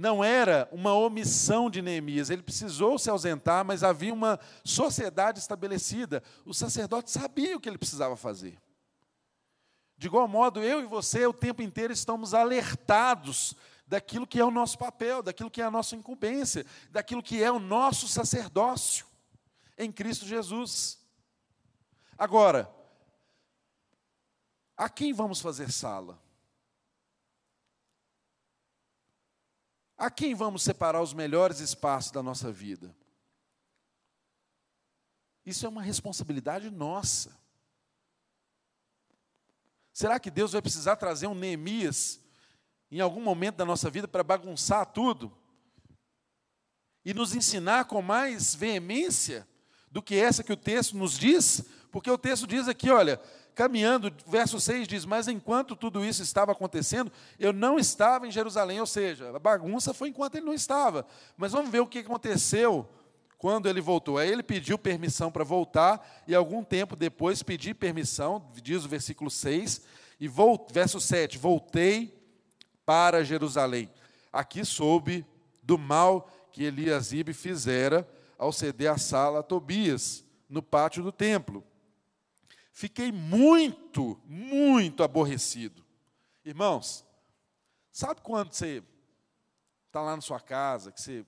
[0.01, 6.23] não era uma omissão de Neemias, ele precisou se ausentar, mas havia uma sociedade estabelecida.
[6.43, 8.59] O sacerdote sabia o que ele precisava fazer.
[9.95, 13.53] De igual modo, eu e você, o tempo inteiro, estamos alertados
[13.85, 17.51] daquilo que é o nosso papel, daquilo que é a nossa incumbência, daquilo que é
[17.51, 19.05] o nosso sacerdócio
[19.77, 20.99] em Cristo Jesus.
[22.17, 22.67] Agora,
[24.81, 26.19] a quem vamos fazer sala?
[29.95, 32.95] A quem vamos separar os melhores espaços da nossa vida?
[35.45, 37.39] Isso é uma responsabilidade nossa.
[39.93, 42.19] Será que Deus vai precisar trazer um Neemias
[42.89, 45.31] em algum momento da nossa vida para bagunçar tudo?
[47.05, 49.47] E nos ensinar com mais veemência
[49.91, 51.63] do que essa que o texto nos diz?
[51.91, 53.21] Porque o texto diz aqui, olha,
[53.55, 58.79] caminhando, verso 6 diz: Mas enquanto tudo isso estava acontecendo, eu não estava em Jerusalém,
[58.79, 61.05] ou seja, a bagunça foi enquanto ele não estava.
[61.37, 62.87] Mas vamos ver o que aconteceu
[63.37, 64.17] quando ele voltou.
[64.17, 69.31] Aí ele pediu permissão para voltar, e algum tempo depois pedi permissão, diz o versículo
[69.31, 69.81] 6,
[70.19, 70.29] E
[70.71, 72.15] verso 7, voltei
[72.85, 73.89] para Jerusalém.
[74.31, 75.25] Aqui soube
[75.63, 81.63] do mal que Eliasibe fizera ao ceder a sala a Tobias, no pátio do templo.
[82.71, 85.83] Fiquei muito, muito aborrecido.
[86.43, 87.05] Irmãos,
[87.91, 88.81] sabe quando você
[89.87, 91.25] está lá na sua casa, que você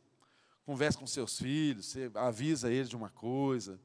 [0.65, 3.79] conversa com seus filhos, você avisa eles de uma coisa,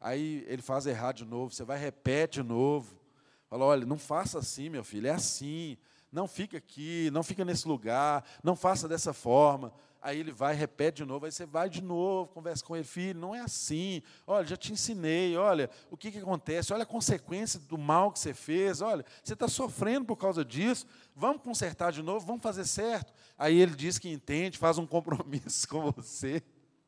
[0.00, 3.00] aí ele faz errado de novo, você vai repete de novo.
[3.48, 5.78] Fala, olha, não faça assim, meu filho, é assim.
[6.10, 9.72] Não fica aqui, não fica nesse lugar, não faça dessa forma.
[10.00, 13.18] Aí ele vai, repete de novo, aí você vai de novo, conversa com ele, filho,
[13.18, 14.00] não é assim.
[14.24, 18.20] Olha, já te ensinei, olha, o que, que acontece, olha a consequência do mal que
[18.20, 22.64] você fez, olha, você está sofrendo por causa disso, vamos consertar de novo, vamos fazer
[22.66, 23.12] certo.
[23.36, 26.40] Aí ele diz que entende, faz um compromisso com você.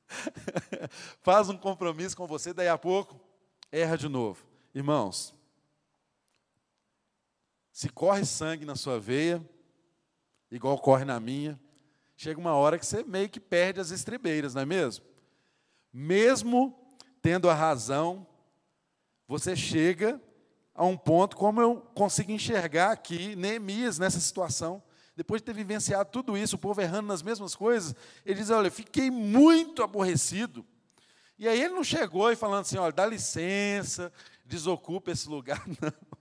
[1.21, 3.19] faz um compromisso com você, daí a pouco
[3.73, 4.47] erra de novo.
[4.73, 5.35] Irmãos,
[7.79, 9.41] se corre sangue na sua veia,
[10.51, 11.57] igual corre na minha,
[12.17, 15.05] chega uma hora que você meio que perde as estribeiras, não é mesmo?
[15.93, 16.77] Mesmo
[17.23, 18.27] tendo a razão,
[19.29, 20.21] você chega
[20.75, 24.83] a um ponto como eu consigo enxergar aqui Neemias nessa situação.
[25.15, 27.95] Depois de ter vivenciado tudo isso, o povo errando nas mesmas coisas,
[28.27, 30.67] ele diz: Olha, fiquei muito aborrecido.
[31.39, 34.13] E aí ele não chegou e falando assim: Olha, dá licença,
[34.45, 36.18] desocupa esse lugar, não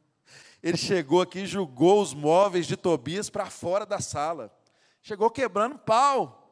[0.61, 4.51] ele chegou aqui e julgou os móveis de Tobias para fora da sala.
[5.01, 6.51] Chegou quebrando pau.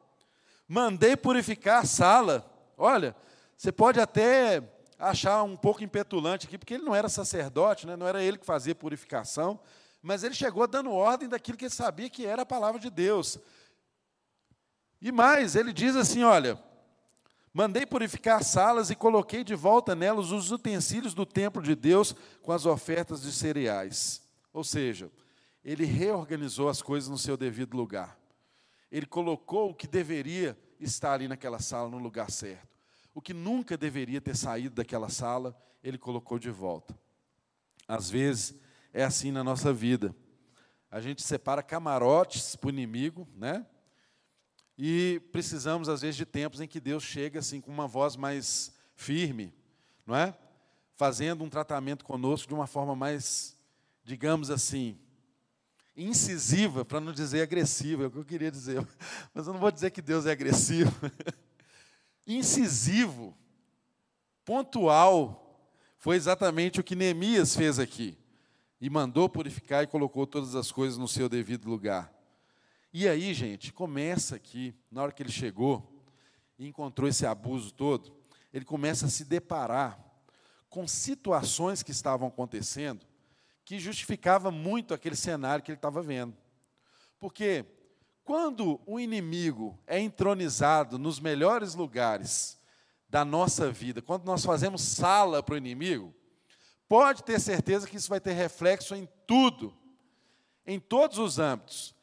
[0.68, 2.48] Mandei purificar a sala.
[2.76, 3.14] Olha,
[3.56, 4.62] você pode até
[4.98, 7.96] achar um pouco impetulante aqui, porque ele não era sacerdote, né?
[7.96, 9.60] não era ele que fazia purificação,
[10.00, 13.38] mas ele chegou dando ordem daquilo que ele sabia que era a palavra de Deus.
[15.00, 16.58] E mais, ele diz assim: olha,
[17.56, 22.14] Mandei purificar as salas e coloquei de volta nelas os utensílios do templo de Deus
[22.42, 24.20] com as ofertas de cereais.
[24.52, 25.10] Ou seja,
[25.64, 28.20] ele reorganizou as coisas no seu devido lugar.
[28.92, 32.68] Ele colocou o que deveria estar ali naquela sala no lugar certo.
[33.14, 36.94] O que nunca deveria ter saído daquela sala, ele colocou de volta.
[37.88, 38.54] Às vezes
[38.92, 40.14] é assim na nossa vida.
[40.90, 43.64] A gente separa camarotes para o inimigo, né?
[44.78, 48.72] E precisamos, às vezes, de tempos em que Deus chega assim com uma voz mais
[48.94, 49.54] firme,
[50.06, 50.36] não é?
[50.94, 53.56] Fazendo um tratamento conosco de uma forma mais,
[54.04, 54.98] digamos assim,
[55.96, 58.86] incisiva, para não dizer agressiva, é o que eu queria dizer.
[59.32, 60.92] Mas eu não vou dizer que Deus é agressivo.
[62.26, 63.36] Incisivo,
[64.44, 68.18] pontual, foi exatamente o que Neemias fez aqui.
[68.78, 72.12] E mandou purificar e colocou todas as coisas no seu devido lugar.
[72.98, 76.02] E aí, gente, começa aqui, na hora que ele chegou
[76.58, 78.16] e encontrou esse abuso todo,
[78.50, 80.02] ele começa a se deparar
[80.70, 83.04] com situações que estavam acontecendo
[83.66, 86.34] que justificava muito aquele cenário que ele estava vendo.
[87.20, 87.66] Porque
[88.24, 92.58] quando o inimigo é entronizado nos melhores lugares
[93.10, 96.14] da nossa vida, quando nós fazemos sala para o inimigo,
[96.88, 99.76] pode ter certeza que isso vai ter reflexo em tudo,
[100.66, 101.94] em todos os âmbitos.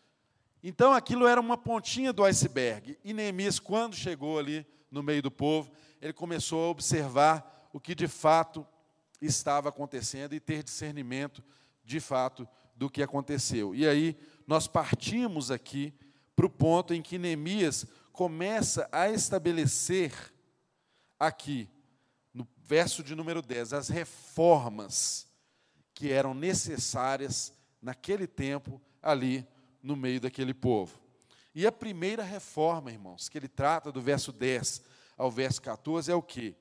[0.64, 2.97] Então aquilo era uma pontinha do iceberg.
[3.03, 5.70] E Neemias, quando chegou ali no meio do povo,
[6.01, 8.66] ele começou a observar o que de fato
[9.22, 11.43] estava acontecendo e ter discernimento
[11.84, 13.76] de fato do que aconteceu.
[13.76, 15.93] E aí nós partimos aqui
[16.36, 20.14] para o ponto em que Neemias começa a estabelecer
[21.20, 21.70] aqui,
[22.34, 25.28] no verso de número 10, as reformas
[25.93, 29.47] que eram necessárias naquele tempo ali
[29.84, 30.97] no meio daquele povo.
[31.53, 34.81] E a primeira reforma, irmãos, que ele trata do verso 10
[35.17, 36.55] ao verso 14 é o que?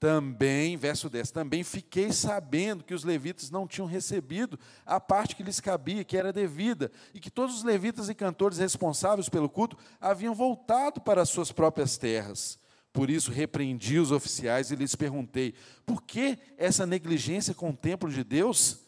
[0.00, 5.44] Também, verso 10, também fiquei sabendo que os levitas não tinham recebido a parte que
[5.44, 9.76] lhes cabia, que era devida, e que todos os levitas e cantores responsáveis pelo culto
[10.00, 12.58] haviam voltado para as suas próprias terras.
[12.92, 15.54] Por isso repreendi os oficiais e lhes perguntei:
[15.86, 18.80] por que essa negligência com o templo de Deus?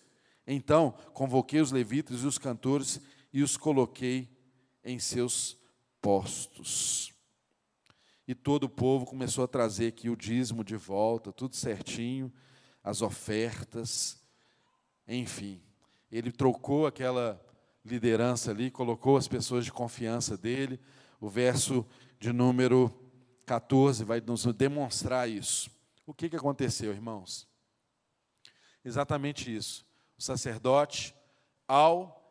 [0.47, 3.01] Então convoquei os levitas e os cantores
[3.35, 4.31] e os coloquei
[4.85, 5.59] em seus
[6.01, 7.13] postos.
[8.29, 12.33] E todo o povo começou a trazer aqui o dízimo de volta, tudo certinho,
[12.81, 14.25] as ofertas,
[15.09, 15.61] enfim.
[16.13, 17.45] Ele trocou aquela
[17.85, 20.79] liderança ali, colocou as pessoas de confiança dele.
[21.21, 21.85] O verso
[22.21, 22.89] de número
[23.47, 25.69] 14 vai nos demonstrar isso.
[26.07, 27.49] O que, que aconteceu, irmãos?
[28.85, 29.85] Exatamente isso.
[30.17, 31.13] O sacerdote,
[31.67, 32.24] ao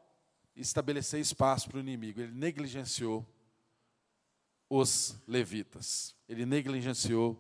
[0.56, 2.22] estabelecer espaço para o inimigo.
[2.22, 3.28] Ele negligenciou
[4.70, 7.40] os levitas, ele negligenciou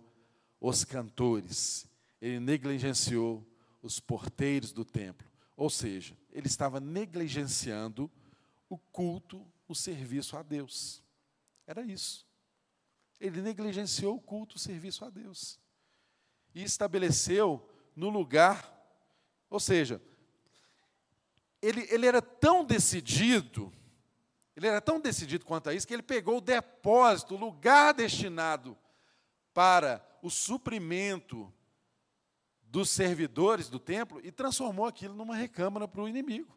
[0.59, 1.87] os cantores,
[2.21, 3.45] ele negligenciou
[3.81, 5.27] os porteiros do templo.
[5.55, 8.09] Ou seja, ele estava negligenciando
[8.69, 11.03] o culto, o serviço a Deus.
[11.67, 12.25] Era isso.
[13.19, 15.59] Ele negligenciou o culto, o serviço a Deus.
[16.53, 18.71] E estabeleceu no lugar,
[19.49, 20.01] ou seja,
[21.63, 23.71] ele, ele era tão decidido,
[24.53, 28.77] ele era tão decidido quanto a isso, que ele pegou o depósito, o lugar destinado
[29.53, 31.51] para o suprimento
[32.63, 36.53] dos servidores do templo e transformou aquilo numa recâmara para o inimigo.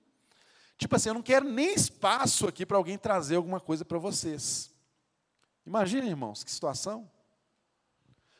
[0.76, 4.74] Tipo assim, eu não quero nem espaço aqui para alguém trazer alguma coisa para vocês.
[5.64, 7.08] Imagina, irmãos, que situação.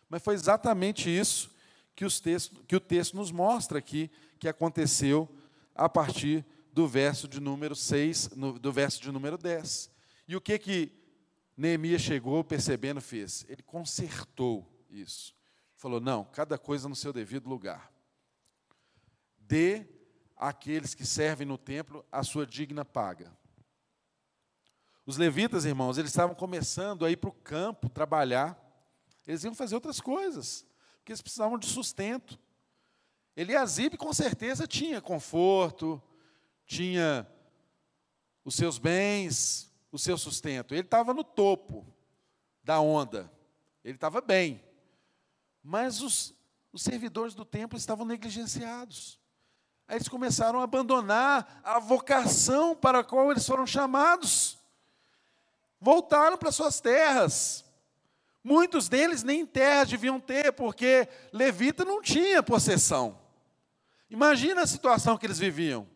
[0.09, 1.51] Mas foi exatamente isso
[1.95, 5.29] que, os textos, que o texto nos mostra aqui, que aconteceu
[5.75, 6.45] a partir
[6.77, 9.91] do verso de número 6, no, do verso de número 10.
[10.29, 10.93] E o que que
[11.57, 13.47] Neemias chegou percebendo fez?
[13.49, 15.35] Ele consertou isso.
[15.75, 17.91] Falou: "Não, cada coisa no seu devido lugar.
[19.39, 19.87] Dê
[20.37, 23.35] àqueles que servem no templo a sua digna paga."
[25.07, 28.55] Os levitas, irmãos, eles estavam começando a ir para o campo trabalhar.
[29.27, 30.67] Eles iam fazer outras coisas,
[30.99, 32.39] porque eles precisavam de sustento.
[33.35, 36.03] Eliasib, com certeza, tinha conforto,
[36.67, 37.27] tinha
[38.45, 40.75] os seus bens, o seu sustento.
[40.75, 41.87] Ele estava no topo
[42.63, 43.31] da onda,
[43.85, 44.63] ele estava bem.
[45.63, 46.35] Mas os,
[46.73, 49.19] os servidores do templo estavam negligenciados.
[49.89, 54.59] Aí eles começaram a abandonar a vocação para a qual eles foram chamados.
[55.81, 57.65] Voltaram para suas terras.
[58.43, 63.19] Muitos deles nem terras deviam ter, porque levita não tinha possessão.
[64.09, 65.87] Imagina a situação que eles viviam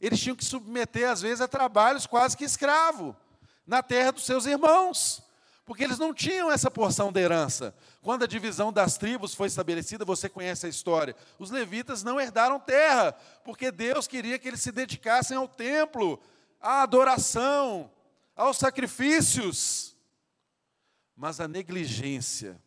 [0.00, 3.14] eles tinham que submeter, às vezes, a trabalhos quase que escravo,
[3.66, 5.22] na terra dos seus irmãos,
[5.64, 7.74] porque eles não tinham essa porção da herança.
[8.02, 12.58] Quando a divisão das tribos foi estabelecida, você conhece a história, os levitas não herdaram
[12.58, 13.12] terra,
[13.44, 16.18] porque Deus queria que eles se dedicassem ao templo,
[16.60, 17.92] à adoração,
[18.34, 19.94] aos sacrifícios.
[21.14, 22.60] Mas a negligência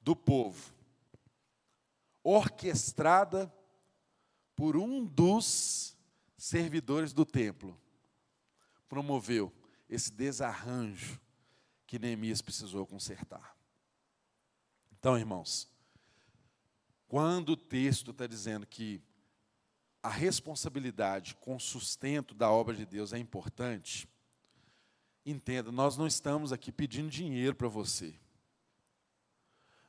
[0.00, 0.72] do povo,
[2.22, 3.52] orquestrada
[4.60, 5.96] por um dos
[6.36, 7.80] servidores do templo,
[8.90, 9.50] promoveu
[9.88, 11.18] esse desarranjo
[11.86, 13.56] que Neemias precisou consertar.
[14.92, 15.66] Então, irmãos,
[17.08, 19.00] quando o texto está dizendo que
[20.02, 24.06] a responsabilidade com o sustento da obra de Deus é importante,
[25.24, 28.14] entenda, nós não estamos aqui pedindo dinheiro para você.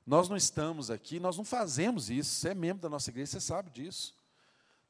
[0.06, 2.36] Nós não estamos aqui, nós não fazemos isso.
[2.36, 4.21] Você é membro da nossa igreja, você sabe disso.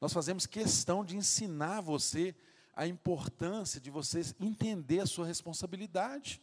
[0.02, 2.36] Nós fazemos questão de ensinar você
[2.76, 6.42] a importância de você entender a sua responsabilidade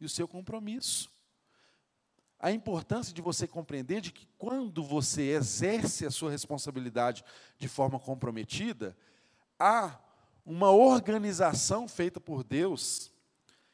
[0.00, 1.10] e o seu compromisso.
[2.38, 7.24] A importância de você compreender de que quando você exerce a sua responsabilidade
[7.58, 8.96] de forma comprometida,
[9.58, 9.98] há
[10.46, 13.10] uma organização feita por Deus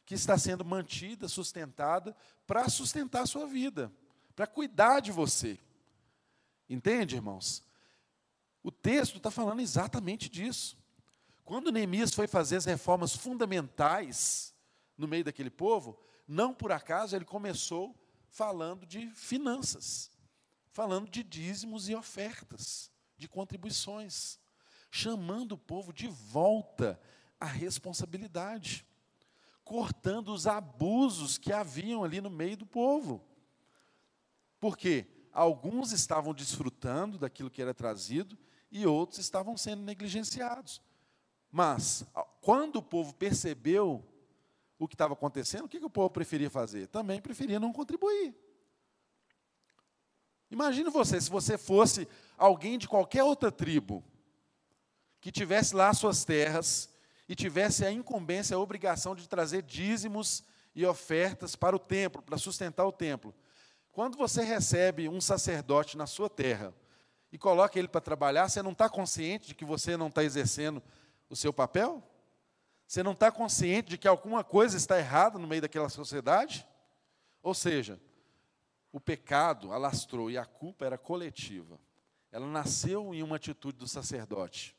[0.03, 2.15] que está sendo mantida, sustentada
[2.47, 3.91] para sustentar a sua vida,
[4.35, 5.59] para cuidar de você.
[6.67, 7.66] Entende, irmãos?
[8.67, 10.77] O texto está falando exatamente disso.
[11.45, 14.53] Quando Neemias foi fazer as reformas fundamentais
[14.97, 15.97] no meio daquele povo,
[16.27, 17.95] não por acaso ele começou
[18.27, 20.11] falando de finanças,
[20.69, 24.37] falando de dízimos e ofertas, de contribuições,
[24.91, 26.99] chamando o povo de volta
[27.39, 28.85] à responsabilidade,
[29.63, 33.25] cortando os abusos que haviam ali no meio do povo.
[34.59, 38.37] Porque alguns estavam desfrutando daquilo que era trazido
[38.71, 40.81] e outros estavam sendo negligenciados.
[41.51, 42.05] Mas,
[42.41, 44.03] quando o povo percebeu
[44.77, 46.87] o que estava acontecendo, o que, que o povo preferia fazer?
[46.87, 48.35] Também preferia não contribuir.
[50.49, 52.07] Imagine você, se você fosse
[52.37, 54.03] alguém de qualquer outra tribo,
[55.19, 56.89] que tivesse lá suas terras
[57.27, 60.43] e tivesse a incumbência, a obrigação de trazer dízimos
[60.73, 63.33] e ofertas para o templo, para sustentar o templo.
[63.91, 66.73] Quando você recebe um sacerdote na sua terra,
[67.31, 70.81] e coloca ele para trabalhar, você não está consciente de que você não está exercendo
[71.29, 72.01] o seu papel?
[72.87, 76.65] Você não está consciente de que alguma coisa está errada no meio daquela sociedade?
[77.43, 77.99] Ou seja,
[78.91, 81.79] o pecado alastrou e a culpa era coletiva.
[82.31, 84.75] Ela nasceu em uma atitude do sacerdote,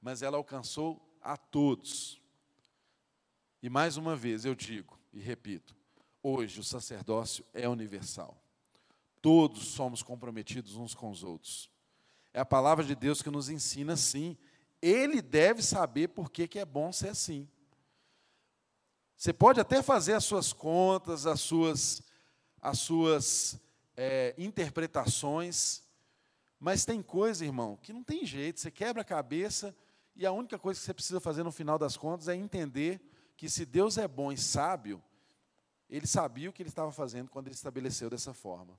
[0.00, 2.20] mas ela alcançou a todos.
[3.62, 5.76] E mais uma vez eu digo e repito:
[6.22, 8.43] hoje o sacerdócio é universal.
[9.24, 11.70] Todos somos comprometidos uns com os outros.
[12.30, 14.36] É a palavra de Deus que nos ensina assim.
[14.82, 17.48] Ele deve saber por que, que é bom ser assim.
[19.16, 22.02] Você pode até fazer as suas contas, as suas,
[22.60, 23.58] as suas
[23.96, 25.82] é, interpretações,
[26.60, 29.74] Mas tem coisa, irmão, que não tem jeito, você quebra a cabeça
[30.14, 33.00] e a única coisa que você precisa fazer no final das contas é entender
[33.38, 35.02] que se Deus é bom e sábio,
[35.88, 38.78] ele sabia o que ele estava fazendo quando ele estabeleceu dessa forma.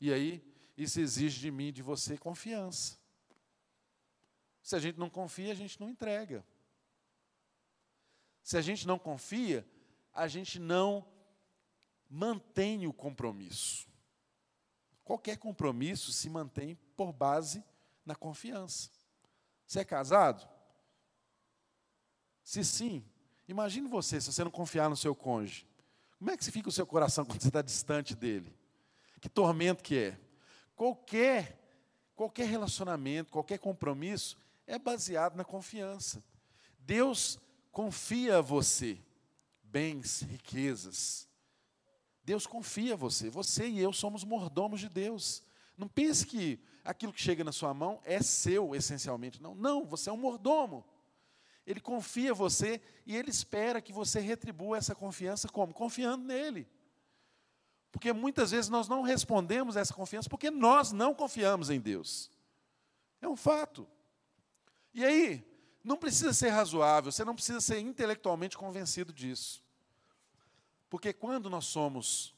[0.00, 0.44] E aí,
[0.76, 2.98] isso exige de mim e de você confiança.
[4.62, 6.44] Se a gente não confia, a gente não entrega.
[8.42, 9.66] Se a gente não confia,
[10.12, 11.06] a gente não
[12.08, 13.88] mantém o compromisso.
[15.04, 17.64] Qualquer compromisso se mantém por base
[18.04, 18.90] na confiança.
[19.66, 20.48] Você é casado?
[22.42, 23.04] Se sim,
[23.46, 25.66] imagine você, se você não confiar no seu cônjuge.
[26.18, 28.57] Como é que fica o seu coração quando você está distante dele?
[29.18, 30.20] Que tormento que é.
[30.74, 31.58] Qualquer,
[32.14, 36.22] qualquer relacionamento, qualquer compromisso é baseado na confiança.
[36.78, 37.38] Deus
[37.72, 38.98] confia a você
[39.62, 41.28] bens, riquezas.
[42.24, 43.30] Deus confia a você.
[43.30, 45.42] Você e eu somos mordomos de Deus.
[45.76, 49.40] Não pense que aquilo que chega na sua mão é seu essencialmente.
[49.42, 50.84] Não, não, você é um mordomo.
[51.66, 55.74] Ele confia você e ele espera que você retribua essa confiança como?
[55.74, 56.66] Confiando nele.
[57.98, 62.30] Porque muitas vezes nós não respondemos a essa confiança porque nós não confiamos em Deus.
[63.20, 63.88] É um fato.
[64.94, 65.44] E aí,
[65.82, 69.64] não precisa ser razoável, você não precisa ser intelectualmente convencido disso.
[70.88, 72.36] Porque quando nós somos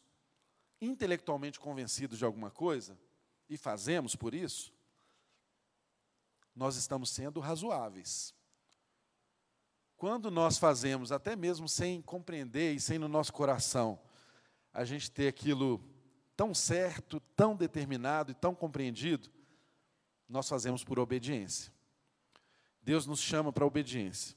[0.81, 2.99] intelectualmente convencidos de alguma coisa,
[3.47, 4.73] e fazemos por isso,
[6.57, 8.35] nós estamos sendo razoáveis.
[9.99, 14.01] Quando nós fazemos, até mesmo sem compreender e sem no nosso coração,
[14.73, 15.81] a gente ter aquilo
[16.37, 19.29] tão certo, tão determinado e tão compreendido,
[20.29, 21.73] nós fazemos por obediência.
[22.83, 24.37] Deus nos chama para obediência.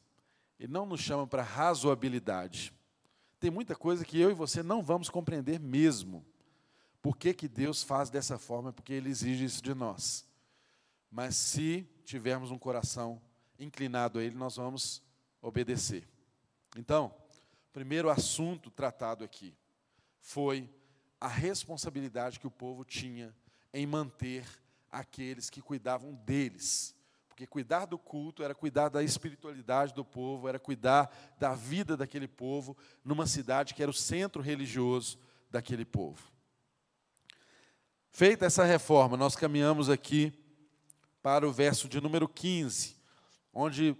[0.60, 2.74] Ele não nos chama para razoabilidade.
[3.40, 6.26] Tem muita coisa que eu e você não vamos compreender mesmo.
[7.02, 8.74] Por que, que Deus faz dessa forma?
[8.74, 10.26] Porque Ele exige isso de nós.
[11.12, 13.22] Mas se tivermos um coração
[13.60, 15.02] inclinado a Ele, nós vamos
[15.42, 16.08] obedecer.
[16.76, 17.14] Então,
[17.72, 19.56] primeiro assunto tratado aqui
[20.24, 20.69] foi
[21.19, 23.36] a responsabilidade que o povo tinha
[23.74, 24.45] em manter
[24.89, 26.95] aqueles que cuidavam deles.
[27.28, 32.28] Porque cuidar do culto era cuidar da espiritualidade do povo, era cuidar da vida daquele
[32.28, 35.19] povo, numa cidade que era o centro religioso
[35.51, 36.32] daquele povo.
[38.09, 40.32] Feita essa reforma, nós caminhamos aqui
[41.21, 42.95] para o verso de número 15,
[43.53, 43.97] onde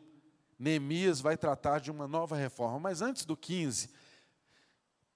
[0.58, 2.80] Neemias vai tratar de uma nova reforma.
[2.80, 3.90] Mas antes do 15,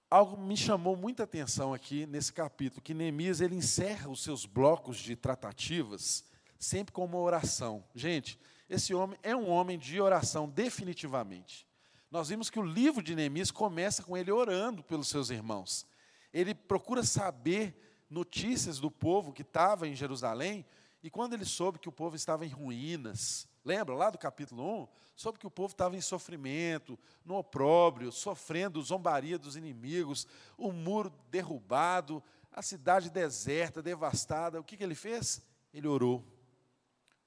[0.09, 4.97] algo me chamou muita atenção aqui nesse capítulo, que Neemias ele encerra os seus blocos
[4.97, 6.23] de tratativas
[6.59, 7.83] sempre com uma oração.
[7.93, 8.39] Gente,
[8.69, 11.67] esse homem é um homem de oração definitivamente.
[12.09, 15.85] Nós vimos que o livro de Neemias começa com ele orando pelos seus irmãos.
[16.33, 20.65] Ele procura saber notícias do povo que estava em Jerusalém,
[21.03, 24.88] e quando ele soube que o povo estava em ruínas, Lembra lá do capítulo 1?
[25.13, 30.26] Soube que o povo estava em sofrimento, no opróbrio, sofrendo zombaria dos inimigos,
[30.57, 34.57] o muro derrubado, a cidade deserta, devastada.
[34.57, 35.41] O que, que ele fez?
[35.74, 36.24] Ele orou.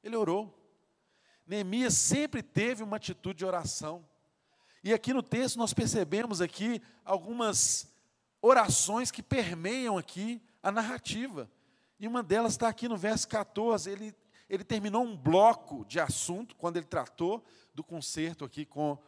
[0.03, 0.59] Ele orou.
[1.47, 4.03] Neemias sempre teve uma atitude de oração.
[4.83, 7.87] E aqui no texto nós percebemos aqui algumas
[8.41, 11.51] orações que permeiam aqui a narrativa.
[11.99, 13.91] E uma delas está aqui no verso 14.
[13.91, 14.15] Ele
[14.51, 17.43] ele terminou um bloco de assunto, quando ele tratou
[17.73, 18.99] do concerto aqui com,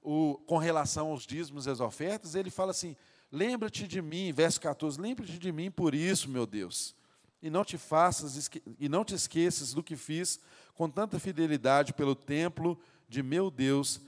[0.00, 2.96] o, com relação aos dízimos e as ofertas, ele fala assim:
[3.30, 6.94] Lembra-te de mim, verso 14, lembra-te de mim por isso, meu Deus,
[7.42, 8.48] e não te faças
[8.78, 10.38] e não te esqueças do que fiz
[10.72, 12.78] com tanta fidelidade pelo templo
[13.08, 14.00] de meu Deus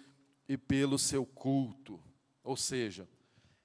[0.48, 2.00] e pelo seu culto.
[2.44, 3.08] Ou seja,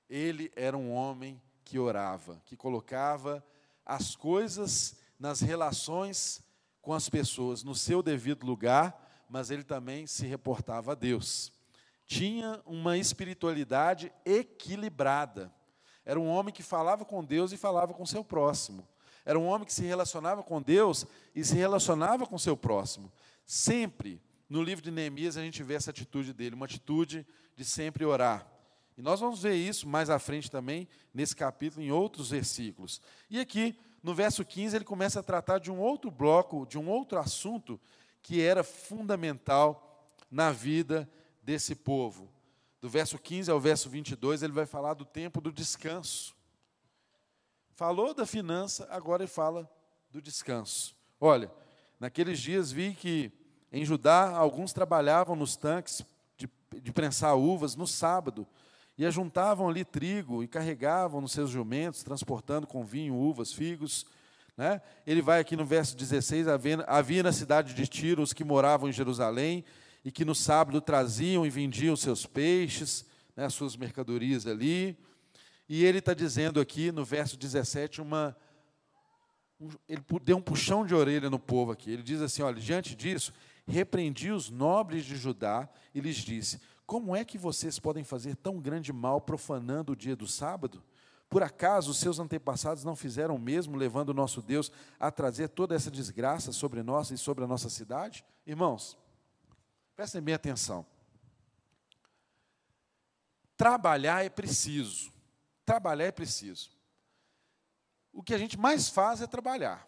[0.10, 3.46] ele era um homem que orava, que colocava
[3.86, 6.42] as coisas nas relações
[6.82, 11.52] com as pessoas no seu devido lugar, mas ele também se reportava a Deus.
[12.06, 15.54] Tinha uma espiritualidade equilibrada.
[16.06, 18.88] Era um homem que falava com Deus e falava com seu próximo.
[19.24, 21.06] Era um homem que se relacionava com Deus
[21.36, 23.12] e se relacionava com seu próximo.
[23.46, 24.20] Sempre
[24.50, 27.26] no livro de Neemias a gente vê essa atitude dele, uma atitude
[27.56, 28.48] de sempre orar.
[28.98, 33.02] E nós vamos ver isso mais à frente também, nesse capítulo, em outros versículos.
[33.30, 36.90] E aqui, no verso 15, ele começa a tratar de um outro bloco, de um
[36.90, 37.80] outro assunto
[38.22, 41.10] que era fundamental na vida
[41.42, 42.32] desse povo.
[42.82, 46.36] Do verso 15 ao verso 22, ele vai falar do tempo do descanso.
[47.72, 49.70] Falou da finança, agora ele fala
[50.10, 50.96] do descanso.
[51.20, 51.52] Olha,
[52.00, 53.32] naqueles dias vi que
[53.72, 56.04] em Judá alguns trabalhavam nos tanques
[56.38, 56.50] de,
[56.82, 58.48] de prensar uvas no sábado
[59.00, 64.06] e ajuntavam ali trigo e carregavam nos seus jumentos, transportando com vinho, uvas, figos.
[64.58, 64.82] Né?
[65.08, 66.48] Ele vai aqui no verso 16:
[66.86, 69.64] havia, na cidade de Tiro os que moravam em Jerusalém
[70.04, 73.06] e que no sábado traziam e vendiam seus peixes,
[73.38, 74.98] né, as suas mercadorias ali.
[75.70, 78.36] E ele está dizendo aqui no verso 17 uma.
[79.62, 81.90] Um, ele deu um puxão de orelha no povo aqui.
[81.90, 83.32] Ele diz assim: olha, diante disso,
[83.66, 86.60] repreendi os nobres de Judá e lhes disse:
[86.90, 90.84] Como é que vocês podem fazer tão grande mal profanando o dia do sábado?
[91.30, 95.50] Por acaso os seus antepassados não fizeram o mesmo, levando o nosso Deus a trazer
[95.50, 98.26] toda essa desgraça sobre nós e sobre a nossa cidade?
[98.44, 98.98] Irmãos,
[99.96, 100.84] prestem bem atenção.
[103.56, 105.14] Trabalhar é preciso.
[105.64, 106.72] Trabalhar é preciso.
[108.12, 109.88] O que a gente mais faz é trabalhar.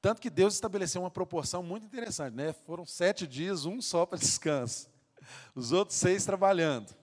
[0.00, 2.52] Tanto que Deus estabeleceu uma proporção muito interessante, né?
[2.52, 4.88] Foram sete dias, um só para descanso.
[5.54, 6.94] Os outros seis trabalhando.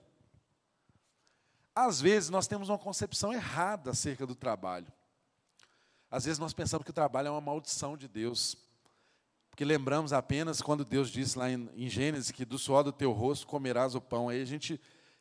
[1.74, 4.86] Às vezes nós temos uma concepção errada acerca do trabalho.
[6.10, 8.56] Às vezes nós pensamos que o trabalho é uma maldição de Deus.
[9.50, 13.12] Porque lembramos apenas quando Deus disse lá em, em Gênesis que do suor do teu
[13.12, 14.30] rosto comerás o pão.
[14.30, 14.80] Aí a gente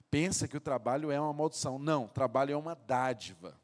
[0.09, 1.77] pensa que o trabalho é uma maldição.
[1.77, 3.59] Não, trabalho é uma dádiva.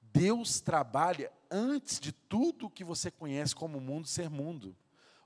[0.00, 4.76] Deus trabalha antes de tudo que você conhece como mundo ser mundo.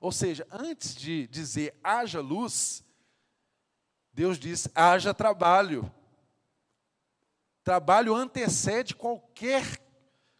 [0.01, 2.83] Ou seja, antes de dizer haja luz,
[4.13, 5.91] Deus diz haja trabalho.
[7.63, 9.79] Trabalho antecede qualquer,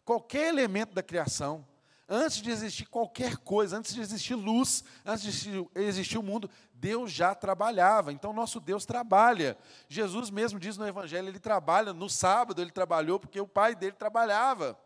[0.04, 1.66] qualquer elemento da criação.
[2.08, 6.48] Antes de existir qualquer coisa, antes de existir luz, antes de existir, existir o mundo,
[6.72, 8.12] Deus já trabalhava.
[8.12, 9.58] Então, nosso Deus trabalha.
[9.88, 11.92] Jesus mesmo diz no Evangelho, ele trabalha.
[11.92, 14.78] No sábado, ele trabalhou porque o pai dele trabalhava.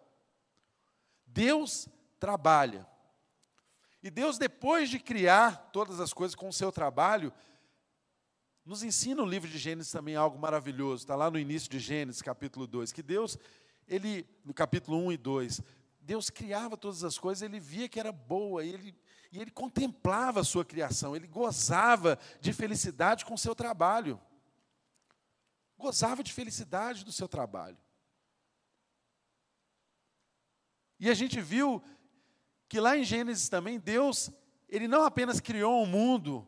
[1.32, 2.86] Deus trabalha.
[4.02, 7.32] E Deus, depois de criar todas as coisas com o seu trabalho,
[8.64, 11.02] nos ensina o livro de Gênesis também algo maravilhoso.
[11.02, 13.36] Está lá no início de Gênesis, capítulo 2, que Deus,
[13.86, 15.60] ele, no capítulo 1 e 2,
[16.00, 18.94] Deus criava todas as coisas, ele via que era boa, e ele,
[19.30, 24.20] e ele contemplava a sua criação, ele gozava de felicidade com o seu trabalho.
[25.78, 27.76] Gozava de felicidade do seu trabalho.
[31.00, 31.82] E a gente viu
[32.68, 34.30] que lá em Gênesis também, Deus,
[34.68, 36.46] ele não apenas criou o um mundo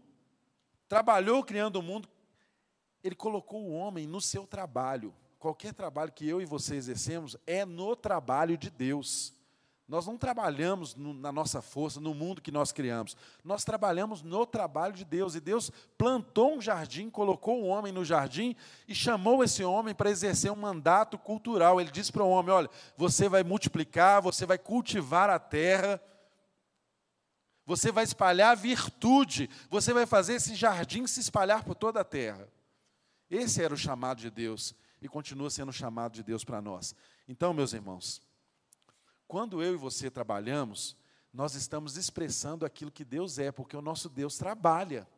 [0.92, 2.06] trabalhou criando o mundo,
[3.02, 5.14] ele colocou o homem no seu trabalho.
[5.38, 9.32] Qualquer trabalho que eu e você exercemos é no trabalho de Deus.
[9.92, 13.14] Nós não trabalhamos no, na nossa força, no mundo que nós criamos.
[13.44, 15.34] Nós trabalhamos no trabalho de Deus.
[15.34, 18.56] E Deus plantou um jardim, colocou o homem no jardim
[18.88, 21.78] e chamou esse homem para exercer um mandato cultural.
[21.78, 26.00] Ele disse para o homem: Olha, você vai multiplicar, você vai cultivar a terra,
[27.66, 32.48] você vai espalhar virtude, você vai fazer esse jardim se espalhar por toda a terra.
[33.28, 36.94] Esse era o chamado de Deus e continua sendo o chamado de Deus para nós.
[37.28, 38.22] Então, meus irmãos,
[39.32, 40.94] quando eu e você trabalhamos,
[41.32, 45.08] nós estamos expressando aquilo que Deus é, porque o nosso Deus trabalha.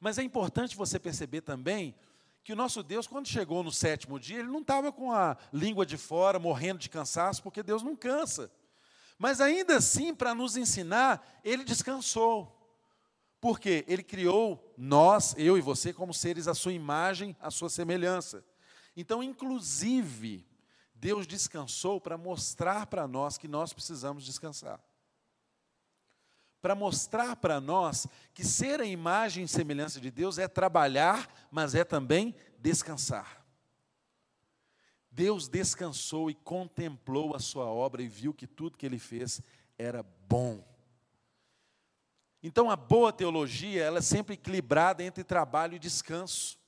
[0.00, 1.94] Mas é importante você perceber também
[2.42, 5.86] que o nosso Deus, quando chegou no sétimo dia, ele não estava com a língua
[5.86, 8.50] de fora, morrendo de cansaço, porque Deus não cansa.
[9.16, 12.52] Mas ainda assim, para nos ensinar, ele descansou.
[13.40, 18.44] Porque ele criou nós, eu e você, como seres à sua imagem, à sua semelhança.
[18.96, 20.44] Então, inclusive,
[20.98, 24.80] Deus descansou para mostrar para nós que nós precisamos descansar.
[26.60, 31.74] Para mostrar para nós que ser a imagem e semelhança de Deus é trabalhar, mas
[31.74, 33.44] é também descansar.
[35.10, 39.40] Deus descansou e contemplou a sua obra e viu que tudo que ele fez
[39.78, 40.62] era bom.
[42.42, 46.58] Então a boa teologia, ela é sempre equilibrada entre trabalho e descanso.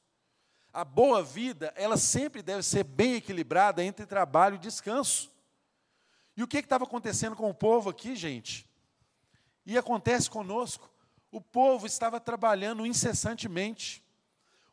[0.72, 5.30] A boa vida, ela sempre deve ser bem equilibrada entre trabalho e descanso.
[6.36, 8.68] E o que estava acontecendo com o povo aqui, gente?
[9.66, 10.88] E acontece conosco.
[11.30, 14.02] O povo estava trabalhando incessantemente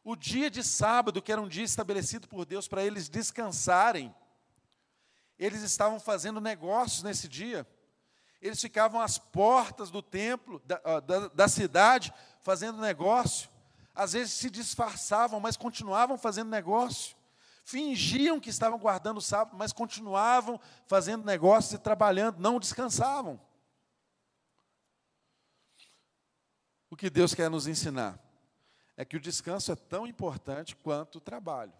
[0.05, 4.13] o dia de sábado, que era um dia estabelecido por Deus para eles descansarem,
[5.37, 7.67] eles estavam fazendo negócios nesse dia.
[8.39, 13.49] Eles ficavam às portas do templo, da, da, da cidade, fazendo negócio.
[13.95, 17.15] Às vezes se disfarçavam, mas continuavam fazendo negócio.
[17.63, 23.39] Fingiam que estavam guardando o sábado, mas continuavam fazendo negócios e trabalhando, não descansavam.
[26.89, 28.19] O que Deus quer nos ensinar?
[28.97, 31.73] é que o descanso é tão importante quanto o trabalho.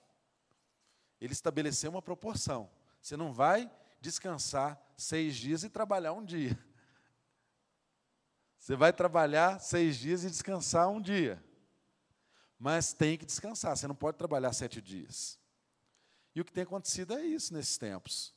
[1.20, 2.70] Ele estabeleceu uma proporção.
[3.02, 6.58] Você não vai descansar seis dias e trabalhar um dia.
[8.60, 11.42] Você vai trabalhar seis dias e descansar um dia.
[12.58, 15.38] Mas tem que descansar, você não pode trabalhar sete dias.
[16.34, 18.34] E o que tem acontecido é isso nesses tempos.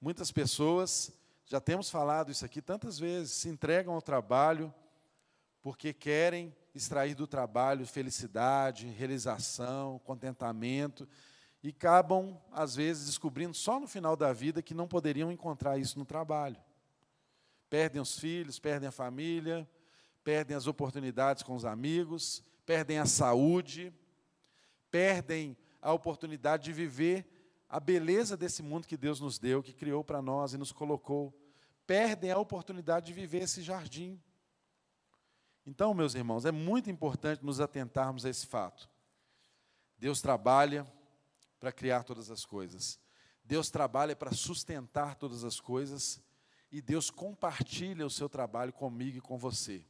[0.00, 1.12] Muitas pessoas,
[1.46, 4.72] já temos falado isso aqui tantas vezes, se entregam ao trabalho
[5.62, 11.08] porque querem extrair do trabalho felicidade, realização, contentamento,
[11.62, 15.98] e acabam, às vezes, descobrindo só no final da vida que não poderiam encontrar isso
[15.98, 16.58] no trabalho.
[17.70, 19.66] Perdem os filhos, perdem a família,
[20.22, 23.92] perdem as oportunidades com os amigos, perdem a saúde,
[24.90, 27.26] perdem a oportunidade de viver
[27.68, 31.34] a beleza desse mundo que Deus nos deu, que criou para nós e nos colocou.
[31.86, 34.20] Perdem a oportunidade de viver esse jardim.
[35.66, 38.88] Então, meus irmãos, é muito importante nos atentarmos a esse fato.
[39.98, 40.86] Deus trabalha
[41.58, 43.00] para criar todas as coisas.
[43.44, 46.22] Deus trabalha para sustentar todas as coisas
[46.70, 49.86] e Deus compartilha o seu trabalho comigo e com você.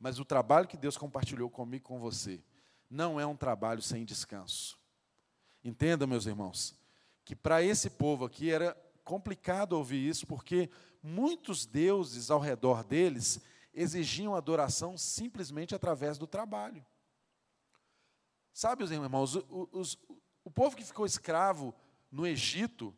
[0.00, 2.42] Mas o trabalho que Deus compartilhou comigo com você
[2.88, 4.78] não é um trabalho sem descanso.
[5.62, 6.74] Entenda, meus irmãos,
[7.22, 8.74] que para esse povo aqui era
[9.04, 10.70] complicado ouvir isso, porque
[11.02, 13.40] muitos deuses ao redor deles
[13.74, 16.84] exigiam adoração simplesmente através do trabalho.
[18.52, 19.98] Sabe, os irmãos, os, os,
[20.42, 21.74] o povo que ficou escravo
[22.10, 22.94] no Egito,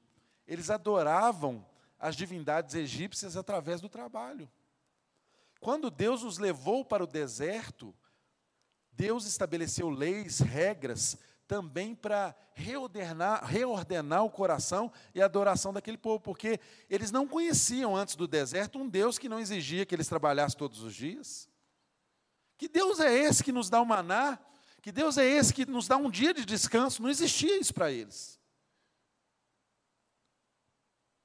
[0.47, 1.67] eles adoravam
[1.99, 4.49] as divindades egípcias através do trabalho.
[5.63, 7.95] Quando Deus os levou para o deserto,
[8.91, 16.19] Deus estabeleceu leis, regras, também para reordenar, reordenar o coração e a adoração daquele povo,
[16.19, 16.59] porque
[16.91, 20.83] eles não conheciam antes do deserto um Deus que não exigia que eles trabalhassem todos
[20.83, 21.49] os dias.
[22.59, 24.41] Que Deus é esse que nos dá o maná?
[24.81, 27.01] Que Deus é esse que nos dá um dia de descanso?
[27.01, 28.37] Não existia isso para eles.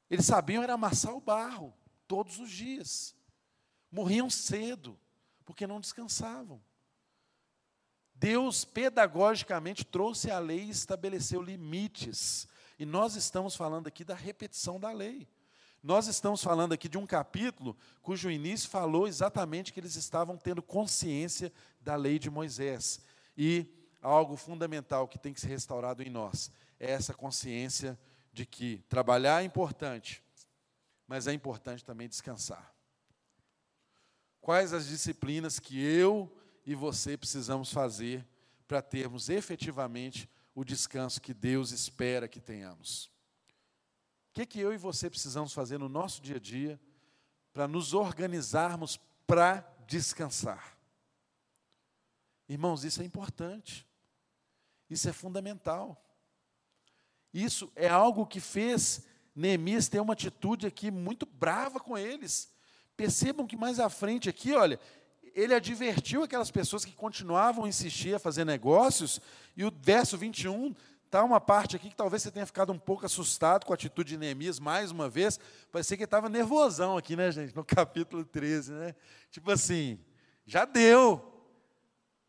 [0.08, 1.74] Eles sabiam era amassar o barro
[2.08, 3.17] todos os dias.
[3.92, 4.98] Morriam cedo,
[5.46, 6.62] porque não descansavam.
[8.14, 12.48] Deus pedagogicamente trouxe a lei e estabeleceu limites.
[12.80, 15.28] E nós estamos falando aqui da repetição da lei.
[15.84, 20.62] Nós estamos falando aqui de um capítulo cujo início falou exatamente que eles estavam tendo
[20.62, 23.00] consciência da lei de Moisés.
[23.38, 23.68] E
[24.02, 27.98] algo fundamental que tem que ser restaurado em nós é essa consciência
[28.34, 30.24] de que trabalhar é importante,
[31.08, 32.77] mas é importante também descansar.
[34.48, 36.34] Quais as disciplinas que eu
[36.66, 38.26] e você precisamos fazer
[38.66, 43.08] para termos efetivamente o descanso que Deus espera que tenhamos.
[44.30, 46.80] O que, que eu e você precisamos fazer no nosso dia a dia
[47.52, 50.78] para nos organizarmos para descansar?
[52.48, 53.86] Irmãos, isso é importante,
[54.90, 56.02] isso é fundamental.
[57.34, 62.56] Isso é algo que fez Neemias ter uma atitude aqui muito brava com eles.
[62.98, 64.80] Percebam que mais à frente aqui, olha,
[65.36, 69.22] ele advertiu aquelas pessoas que continuavam a insistir a fazer negócios,
[69.56, 70.74] e o verso 21
[71.06, 74.10] está uma parte aqui que talvez você tenha ficado um pouco assustado com a atitude
[74.10, 75.40] de Neemias, mais uma vez,
[75.72, 78.96] parecia que ele estava nervosão aqui, né, gente, no capítulo 13, né?
[79.30, 80.00] Tipo assim,
[80.44, 81.22] já deu,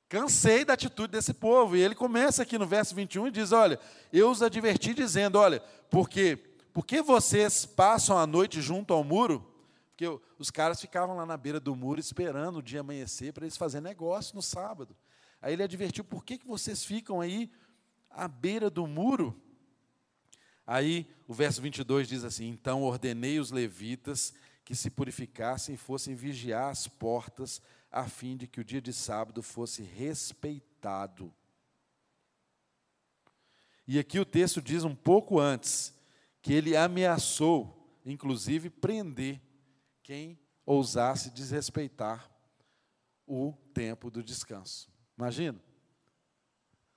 [0.07, 3.81] cansei da atitude desse povo, e ele começa aqui no verso 21 e diz, olha,
[4.13, 6.37] eu os adverti dizendo, olha, porque,
[6.75, 9.58] porque vocês passam a noite junto ao muro,
[9.99, 13.57] porque os caras ficavam lá na beira do muro esperando o dia amanhecer para eles
[13.57, 14.97] fazerem negócio no sábado.
[15.43, 17.51] Aí ele advertiu: por que, que vocês ficam aí
[18.09, 19.37] à beira do muro?
[20.65, 24.33] Aí o verso 22 diz assim: Então ordenei os levitas
[24.65, 28.93] que se purificassem e fossem vigiar as portas, a fim de que o dia de
[28.93, 31.35] sábado fosse respeitado.
[33.85, 35.93] E aqui o texto diz um pouco antes
[36.41, 39.41] que ele ameaçou, inclusive, prender
[40.09, 42.31] quem ousasse desrespeitar
[43.27, 44.91] o tempo do descanso.
[45.19, 45.63] Imagina.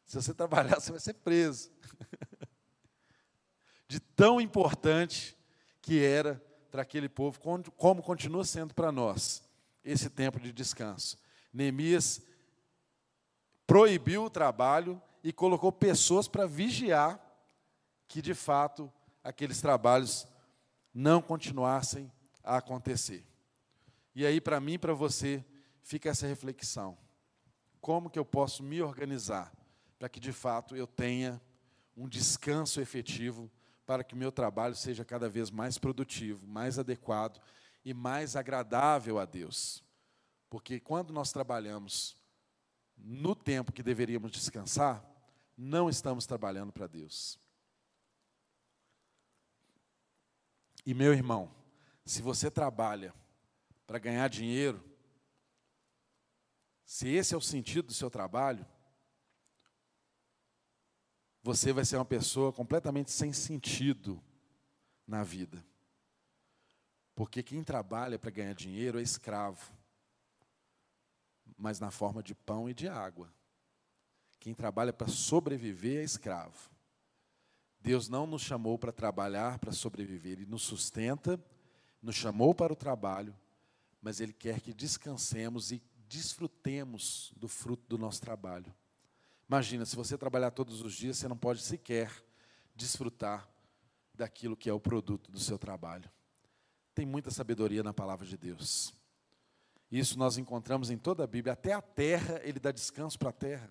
[0.05, 1.70] Se você trabalhar, você vai ser preso.
[3.86, 5.38] De tão importante
[5.82, 6.41] que era
[6.72, 7.38] para aquele povo,
[7.76, 9.43] como continua sendo para nós,
[9.84, 11.18] esse tempo de descanso.
[11.51, 12.22] Neemias
[13.68, 17.20] proibiu o trabalho e colocou pessoas para vigiar
[18.07, 18.89] que, de fato,
[19.22, 20.26] aqueles trabalhos
[20.93, 22.09] não continuassem
[22.44, 23.26] a acontecer.
[24.14, 25.44] E aí, para mim e para você,
[25.82, 26.98] fica essa reflexão.
[27.80, 29.52] Como que eu posso me organizar
[29.98, 31.42] para que, de fato, eu tenha
[31.96, 33.50] um descanso efetivo
[33.86, 37.42] para que meu trabalho seja cada vez mais produtivo, mais adequado
[37.84, 39.84] e mais agradável a Deus?
[40.50, 42.16] Porque quando nós trabalhamos
[42.98, 45.04] no tempo que deveríamos descansar,
[45.58, 47.39] não estamos trabalhando para Deus.
[50.86, 51.52] E meu irmão,
[52.12, 53.14] se você trabalha
[53.88, 54.84] para ganhar dinheiro,
[56.84, 58.68] se esse é o sentido do seu trabalho,
[61.41, 64.22] você vai ser uma pessoa completamente sem sentido
[65.07, 65.66] na vida.
[67.16, 69.72] Porque quem trabalha para ganhar dinheiro é escravo,
[71.57, 73.34] mas na forma de pão e de água.
[74.38, 76.70] Quem trabalha para sobreviver é escravo.
[77.80, 81.41] Deus não nos chamou para trabalhar para sobreviver, Ele nos sustenta,
[82.02, 83.36] nos chamou para o trabalho,
[84.02, 88.74] mas Ele quer que descansemos e desfrutemos do fruto do nosso trabalho.
[89.47, 92.12] Imagina, se você trabalhar todos os dias, você não pode sequer
[92.76, 93.47] desfrutar
[94.14, 96.10] daquilo que é o produto do seu trabalho.
[96.95, 98.93] Tem muita sabedoria na palavra de Deus.
[99.91, 101.54] Isso nós encontramos em toda a Bíblia.
[101.54, 103.70] Até a terra, ele dá descanso para a terra.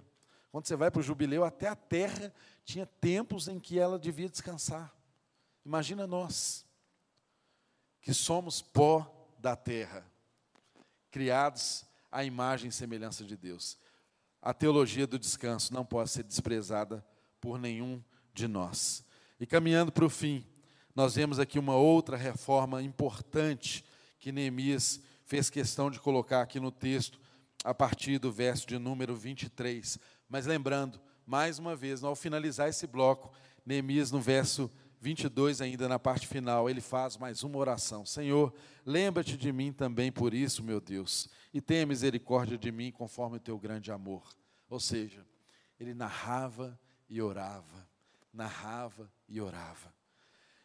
[0.50, 2.32] Quando você vai para o jubileu, até a terra
[2.64, 4.94] tinha tempos em que ela devia descansar.
[5.64, 6.66] Imagina nós,
[8.00, 10.04] que somos pó da terra,
[11.10, 13.78] criados à imagem e semelhança de Deus.
[14.42, 17.04] A teologia do descanso não pode ser desprezada
[17.40, 19.04] por nenhum de nós.
[19.38, 20.46] E caminhando para o fim,
[20.94, 23.84] nós vemos aqui uma outra reforma importante
[24.18, 27.20] que Neemias fez questão de colocar aqui no texto,
[27.62, 29.98] a partir do verso de número 23.
[30.28, 33.32] Mas lembrando, mais uma vez, ao finalizar esse bloco,
[33.64, 34.70] Neemias, no verso
[35.00, 38.52] 22, ainda na parte final, ele faz mais uma oração: Senhor,
[38.84, 43.40] lembra-te de mim também por isso, meu Deus, e tenha misericórdia de mim conforme o
[43.40, 44.22] teu grande amor.
[44.68, 45.26] Ou seja,
[45.78, 46.78] ele narrava
[47.08, 47.88] e orava,
[48.32, 49.92] narrava e orava.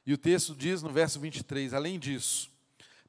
[0.06, 2.52] E o texto diz no verso 23, além disso,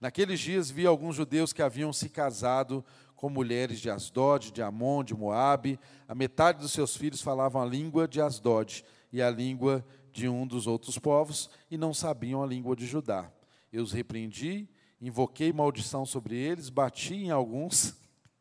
[0.00, 2.84] naqueles dias vi alguns judeus que haviam se casado
[3.16, 5.80] com mulheres de Asdod, de Amon, de Moabe.
[6.06, 9.84] A metade dos seus filhos falavam a língua de Asdod e a língua
[10.16, 13.30] de um dos outros povos e não sabiam a língua de Judá.
[13.70, 14.66] Eu os repreendi,
[14.98, 17.94] invoquei maldição sobre eles, bati em alguns,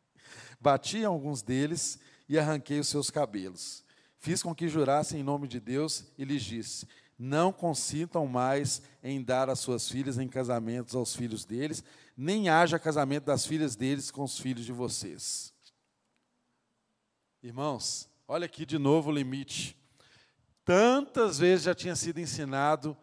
[0.59, 1.99] bati em alguns deles
[2.30, 3.84] e arranquei os seus cabelos.
[4.17, 6.88] Fiz com que jurassem em nome de Deus e lhes disse:
[7.19, 11.84] Não consintam mais em dar as suas filhas em casamentos aos filhos deles,
[12.15, 15.53] nem haja casamento das filhas deles com os filhos de vocês.
[17.43, 19.78] Irmãos, olha aqui de novo o limite.
[20.66, 22.97] Tantas vezes já tinha sido ensinado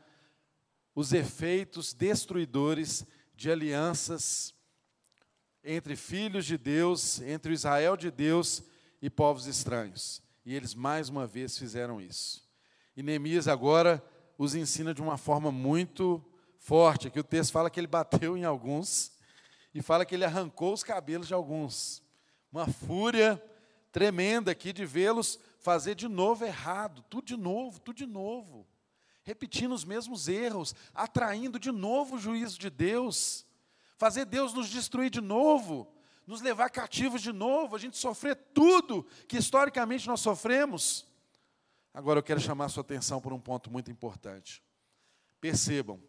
[0.96, 3.06] os efeitos destruidores
[3.36, 4.52] de alianças
[5.62, 8.64] entre filhos de Deus, entre o Israel de Deus
[9.00, 10.20] e povos estranhos.
[10.44, 12.42] E eles mais uma vez fizeram isso.
[12.96, 14.04] E Neemias agora
[14.36, 16.20] os ensina de uma forma muito
[16.58, 17.06] forte.
[17.06, 19.12] Aqui o texto fala que ele bateu em alguns
[19.72, 22.02] e fala que ele arrancou os cabelos de alguns.
[22.50, 23.40] Uma fúria
[23.92, 28.66] tremenda aqui de vê-los fazer de novo errado, tudo de novo, tudo de novo.
[29.22, 33.46] Repetindo os mesmos erros, atraindo de novo o juízo de Deus,
[33.96, 35.88] fazer Deus nos destruir de novo,
[36.26, 41.06] nos levar cativos de novo, a gente sofrer tudo que historicamente nós sofremos.
[41.94, 44.62] Agora eu quero chamar a sua atenção por um ponto muito importante.
[45.40, 46.02] Percebam,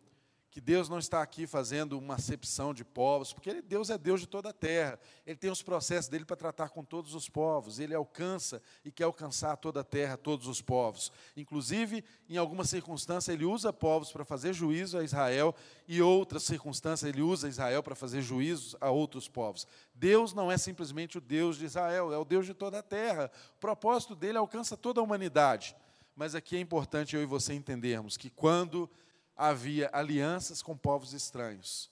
[0.53, 4.27] que Deus não está aqui fazendo uma acepção de povos, porque Deus é Deus de
[4.27, 4.99] toda a terra.
[5.25, 7.79] Ele tem os processos dele para tratar com todos os povos.
[7.79, 11.11] Ele alcança e quer alcançar toda a terra, todos os povos.
[11.35, 15.55] Inclusive, em algumas circunstâncias, ele usa povos para fazer juízo a Israel,
[15.87, 19.65] e outras circunstâncias, ele usa Israel para fazer juízos a outros povos.
[19.95, 23.31] Deus não é simplesmente o Deus de Israel, é o Deus de toda a terra.
[23.57, 25.75] O propósito dele alcança toda a humanidade.
[26.15, 28.87] Mas aqui é importante eu e você entendermos que quando
[29.35, 31.89] havia alianças com povos estranhos.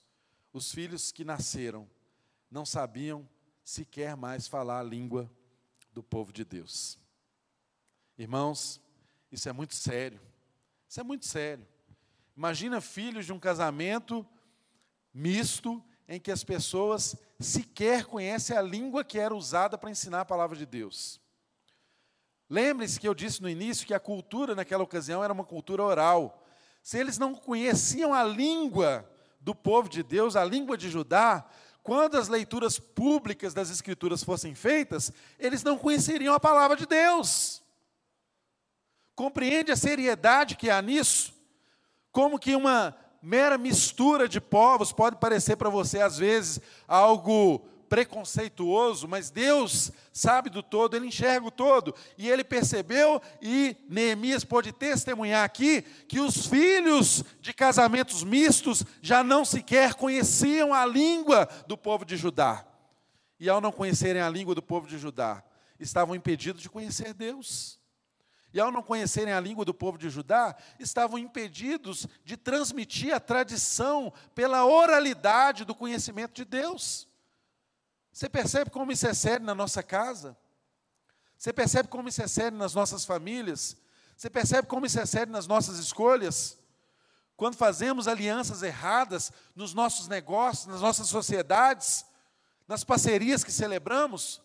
[0.52, 1.88] Os filhos que nasceram
[2.50, 3.28] não sabiam
[3.64, 5.30] sequer mais falar a língua
[5.92, 6.98] do povo de Deus.
[8.18, 8.80] Irmãos,
[9.30, 10.20] isso é muito sério.
[10.88, 11.66] Isso é muito sério.
[12.36, 14.26] Imagina filhos de um casamento
[15.12, 20.24] misto em que as pessoas sequer conhecem a língua que era usada para ensinar a
[20.26, 21.20] palavra de Deus.
[22.48, 26.41] Lembre-se que eu disse no início que a cultura naquela ocasião era uma cultura oral
[26.82, 29.08] se eles não conheciam a língua
[29.40, 31.44] do povo de Deus, a língua de Judá,
[31.82, 37.62] quando as leituras públicas das Escrituras fossem feitas, eles não conheceriam a palavra de Deus.
[39.14, 41.32] Compreende a seriedade que há nisso?
[42.10, 49.06] Como que uma mera mistura de povos pode parecer para você, às vezes, algo preconceituoso,
[49.06, 51.94] mas Deus sabe do todo, Ele enxerga o todo.
[52.16, 59.22] E ele percebeu, e Neemias pode testemunhar aqui, que os filhos de casamentos mistos já
[59.22, 62.64] não sequer conheciam a língua do povo de Judá.
[63.38, 65.44] E ao não conhecerem a língua do povo de Judá,
[65.78, 67.78] estavam impedidos de conhecer Deus.
[68.54, 73.20] E ao não conhecerem a língua do povo de Judá, estavam impedidos de transmitir a
[73.20, 77.11] tradição pela oralidade do conhecimento de Deus.
[78.12, 80.36] Você percebe como isso é sério na nossa casa?
[81.36, 83.76] Você percebe como isso é sério nas nossas famílias?
[84.16, 86.58] Você percebe como isso é sério nas nossas escolhas?
[87.42, 92.06] quando fazemos alianças erradas nos nossos negócios, nas nossas sociedades,
[92.68, 94.40] nas parcerias que celebramos,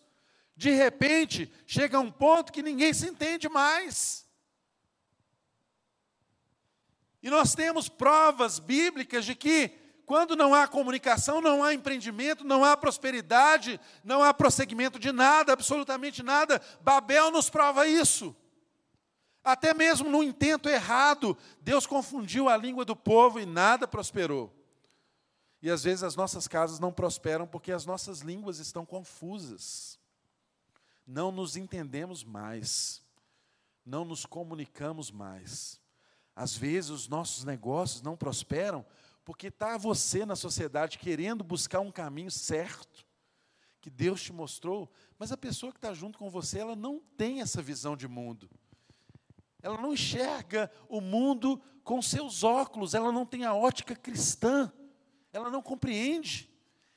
[0.56, 4.26] de repente chega um ponto que ninguém se entende mais.
[7.22, 9.77] E nós temos provas bíblicas de que,
[10.08, 15.52] quando não há comunicação, não há empreendimento, não há prosperidade, não há prosseguimento de nada,
[15.52, 16.62] absolutamente nada.
[16.80, 18.34] Babel nos prova isso.
[19.44, 24.50] Até mesmo no intento errado, Deus confundiu a língua do povo e nada prosperou.
[25.60, 29.98] E às vezes as nossas casas não prosperam porque as nossas línguas estão confusas.
[31.06, 33.02] Não nos entendemos mais.
[33.84, 35.78] Não nos comunicamos mais.
[36.34, 38.86] Às vezes os nossos negócios não prosperam
[39.28, 43.04] porque está você na sociedade querendo buscar um caminho certo
[43.78, 47.42] que Deus te mostrou, mas a pessoa que está junto com você, ela não tem
[47.42, 48.48] essa visão de mundo.
[49.62, 54.72] Ela não enxerga o mundo com seus óculos, ela não tem a ótica cristã,
[55.30, 56.48] ela não compreende.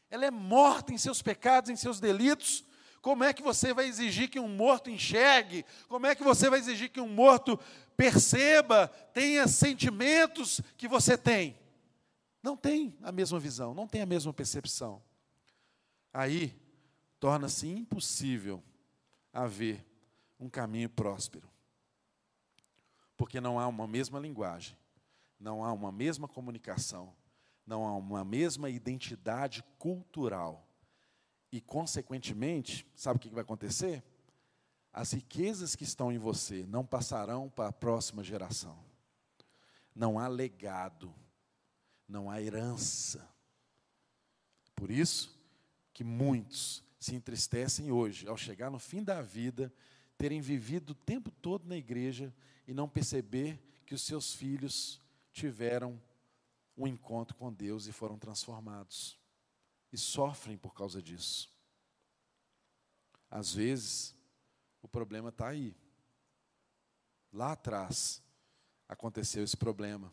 [0.09, 2.63] Ela é morta em seus pecados, em seus delitos,
[3.01, 5.65] como é que você vai exigir que um morto enxergue?
[5.89, 7.59] Como é que você vai exigir que um morto
[7.97, 11.59] perceba, tenha sentimentos que você tem?
[12.41, 15.01] Não tem a mesma visão, não tem a mesma percepção.
[16.13, 16.59] Aí
[17.19, 18.63] torna-se impossível
[19.31, 19.85] haver
[20.39, 21.47] um caminho próspero.
[23.15, 24.76] Porque não há uma mesma linguagem,
[25.39, 27.13] não há uma mesma comunicação,
[27.65, 30.68] não há uma mesma identidade cultural
[31.51, 34.03] e, consequentemente, sabe o que vai acontecer?
[34.91, 38.77] As riquezas que estão em você não passarão para a próxima geração.
[39.93, 41.13] Não há legado,
[42.11, 43.27] não há herança.
[44.75, 45.39] Por isso
[45.93, 49.73] que muitos se entristecem hoje, ao chegar no fim da vida,
[50.17, 52.33] terem vivido o tempo todo na igreja
[52.67, 55.01] e não perceber que os seus filhos
[55.31, 55.99] tiveram
[56.77, 59.17] um encontro com Deus e foram transformados
[59.91, 61.51] e sofrem por causa disso.
[63.29, 64.15] Às vezes,
[64.81, 65.75] o problema está aí.
[67.31, 68.21] Lá atrás
[68.88, 70.11] aconteceu esse problema.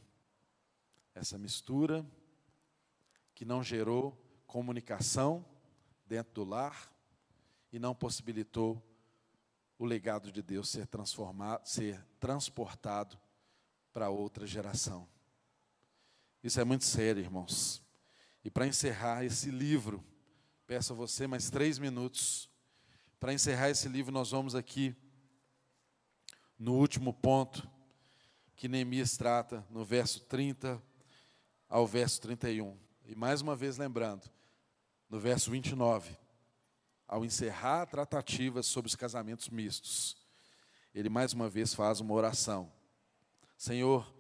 [1.18, 2.06] Essa mistura
[3.34, 4.16] que não gerou
[4.46, 5.44] comunicação
[6.06, 6.92] dentro do lar
[7.72, 8.80] e não possibilitou
[9.76, 13.18] o legado de Deus ser transformado, ser transportado
[13.92, 15.08] para outra geração.
[16.40, 17.82] Isso é muito sério, irmãos.
[18.44, 20.04] E para encerrar esse livro,
[20.68, 22.48] peço a você mais três minutos.
[23.18, 24.94] Para encerrar esse livro, nós vamos aqui
[26.56, 27.68] no último ponto
[28.54, 30.86] que Neemias trata, no verso 30
[31.68, 32.76] ao verso 31.
[33.06, 34.30] E mais uma vez lembrando,
[35.08, 36.16] no verso 29,
[37.06, 40.16] ao encerrar a tratativa sobre os casamentos mistos,
[40.94, 42.72] ele mais uma vez faz uma oração.
[43.56, 44.14] Senhor,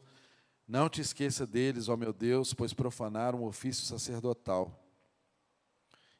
[0.66, 4.84] não te esqueça deles, ó meu Deus, pois profanaram o ofício sacerdotal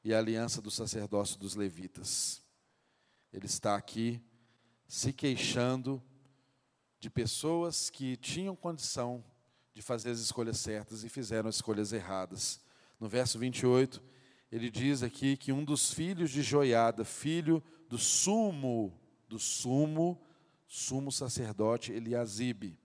[0.02, 2.42] e a aliança do sacerdócio dos levitas.
[3.32, 4.22] Ele está aqui
[4.86, 6.02] se queixando
[6.98, 9.22] de pessoas que tinham condição
[9.78, 12.60] de fazer as escolhas certas e fizeram as escolhas erradas.
[12.98, 14.02] No verso 28,
[14.50, 18.92] ele diz aqui que um dos filhos de Joiada, filho do sumo,
[19.28, 20.20] do sumo,
[20.66, 22.76] sumo sacerdote Eliasibe,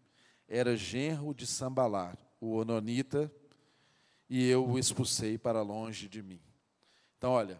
[0.47, 3.33] era genro de Sambalar, o Ononita,
[4.29, 6.43] e eu o expulsei para longe de mim.
[7.17, 7.59] Então, olha,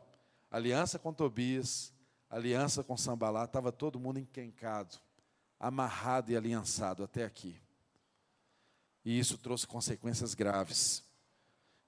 [0.51, 1.91] aliança com Tobias,
[2.29, 4.95] aliança com Sambalar, estava todo mundo enquencado,
[5.59, 7.62] amarrado e aliançado até aqui.
[9.03, 11.03] E isso trouxe consequências graves.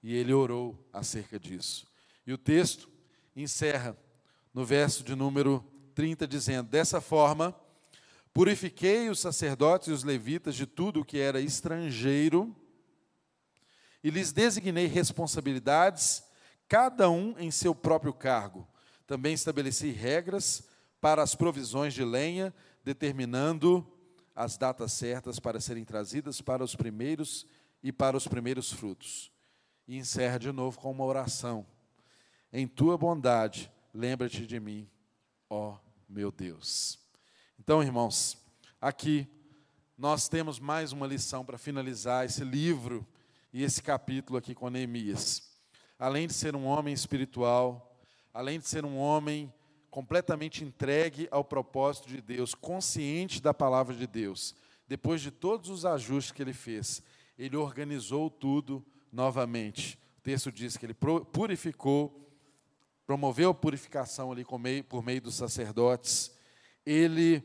[0.02, 1.86] E ele orou acerca disso.
[2.26, 2.88] E o texto
[3.34, 3.96] encerra
[4.52, 5.64] no verso de número
[5.94, 7.54] 30, dizendo: Dessa forma,
[8.36, 12.54] Purifiquei os sacerdotes e os levitas de tudo o que era estrangeiro
[14.04, 16.22] e lhes designei responsabilidades,
[16.68, 18.68] cada um em seu próprio cargo.
[19.06, 20.62] Também estabeleci regras
[21.00, 22.52] para as provisões de lenha,
[22.84, 23.90] determinando
[24.36, 27.46] as datas certas para serem trazidas para os primeiros
[27.82, 29.32] e para os primeiros frutos.
[29.88, 31.66] E encerra de novo com uma oração.
[32.52, 34.86] Em tua bondade, lembra-te de mim,
[35.48, 36.98] ó meu Deus.
[37.58, 38.36] Então, irmãos,
[38.78, 39.26] aqui
[39.96, 43.06] nós temos mais uma lição para finalizar esse livro
[43.52, 45.50] e esse capítulo aqui com Neemias.
[45.98, 47.98] Além de ser um homem espiritual,
[48.34, 49.52] além de ser um homem
[49.90, 54.54] completamente entregue ao propósito de Deus, consciente da palavra de Deus,
[54.88, 57.02] depois de todos os ajustes que ele fez,
[57.38, 59.98] ele organizou tudo novamente.
[60.18, 60.96] O texto diz que ele
[61.32, 62.30] purificou,
[63.06, 64.44] promoveu a purificação ali
[64.88, 66.34] por meio dos sacerdotes,
[66.84, 67.42] ele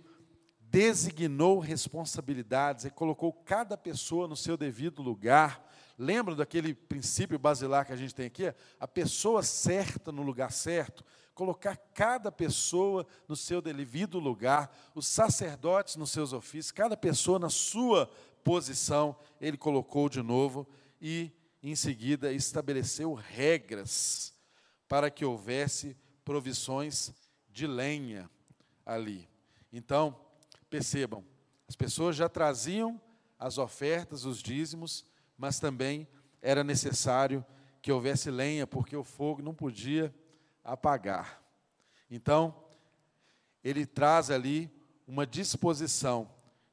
[0.59, 5.67] designou responsabilidades e colocou cada pessoa no seu devido lugar.
[5.97, 8.53] Lembra daquele princípio basilar que a gente tem aqui?
[8.79, 15.95] A pessoa certa no lugar certo, colocar cada pessoa no seu devido lugar, os sacerdotes
[15.95, 18.09] nos seus ofícios, cada pessoa na sua
[18.43, 20.67] posição, ele colocou de novo
[21.01, 21.31] e,
[21.61, 24.33] em seguida, estabeleceu regras
[24.87, 27.13] para que houvesse provisões
[27.49, 28.29] de lenha
[28.85, 29.29] ali.
[29.71, 30.19] Então,
[30.69, 31.23] percebam,
[31.67, 32.99] as pessoas já traziam
[33.39, 35.05] as ofertas, os dízimos,
[35.37, 36.07] mas também
[36.41, 37.45] era necessário
[37.81, 40.13] que houvesse lenha, porque o fogo não podia
[40.63, 41.41] apagar.
[42.09, 42.55] Então,
[43.63, 44.71] ele traz ali
[45.07, 46.29] uma disposição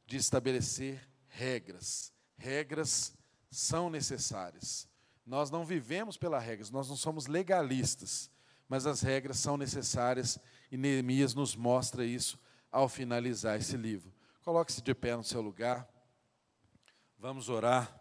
[0.06, 2.12] de estabelecer regras.
[2.36, 3.12] Regras
[3.50, 4.88] são necessárias.
[5.24, 8.30] Nós não vivemos pelas regras, nós não somos legalistas,
[8.68, 10.38] mas as regras são necessárias
[10.70, 12.38] e Neemias nos mostra isso
[12.70, 14.12] ao finalizar esse livro.
[14.42, 15.86] Coloque-se de pé no seu lugar.
[17.18, 17.97] Vamos orar.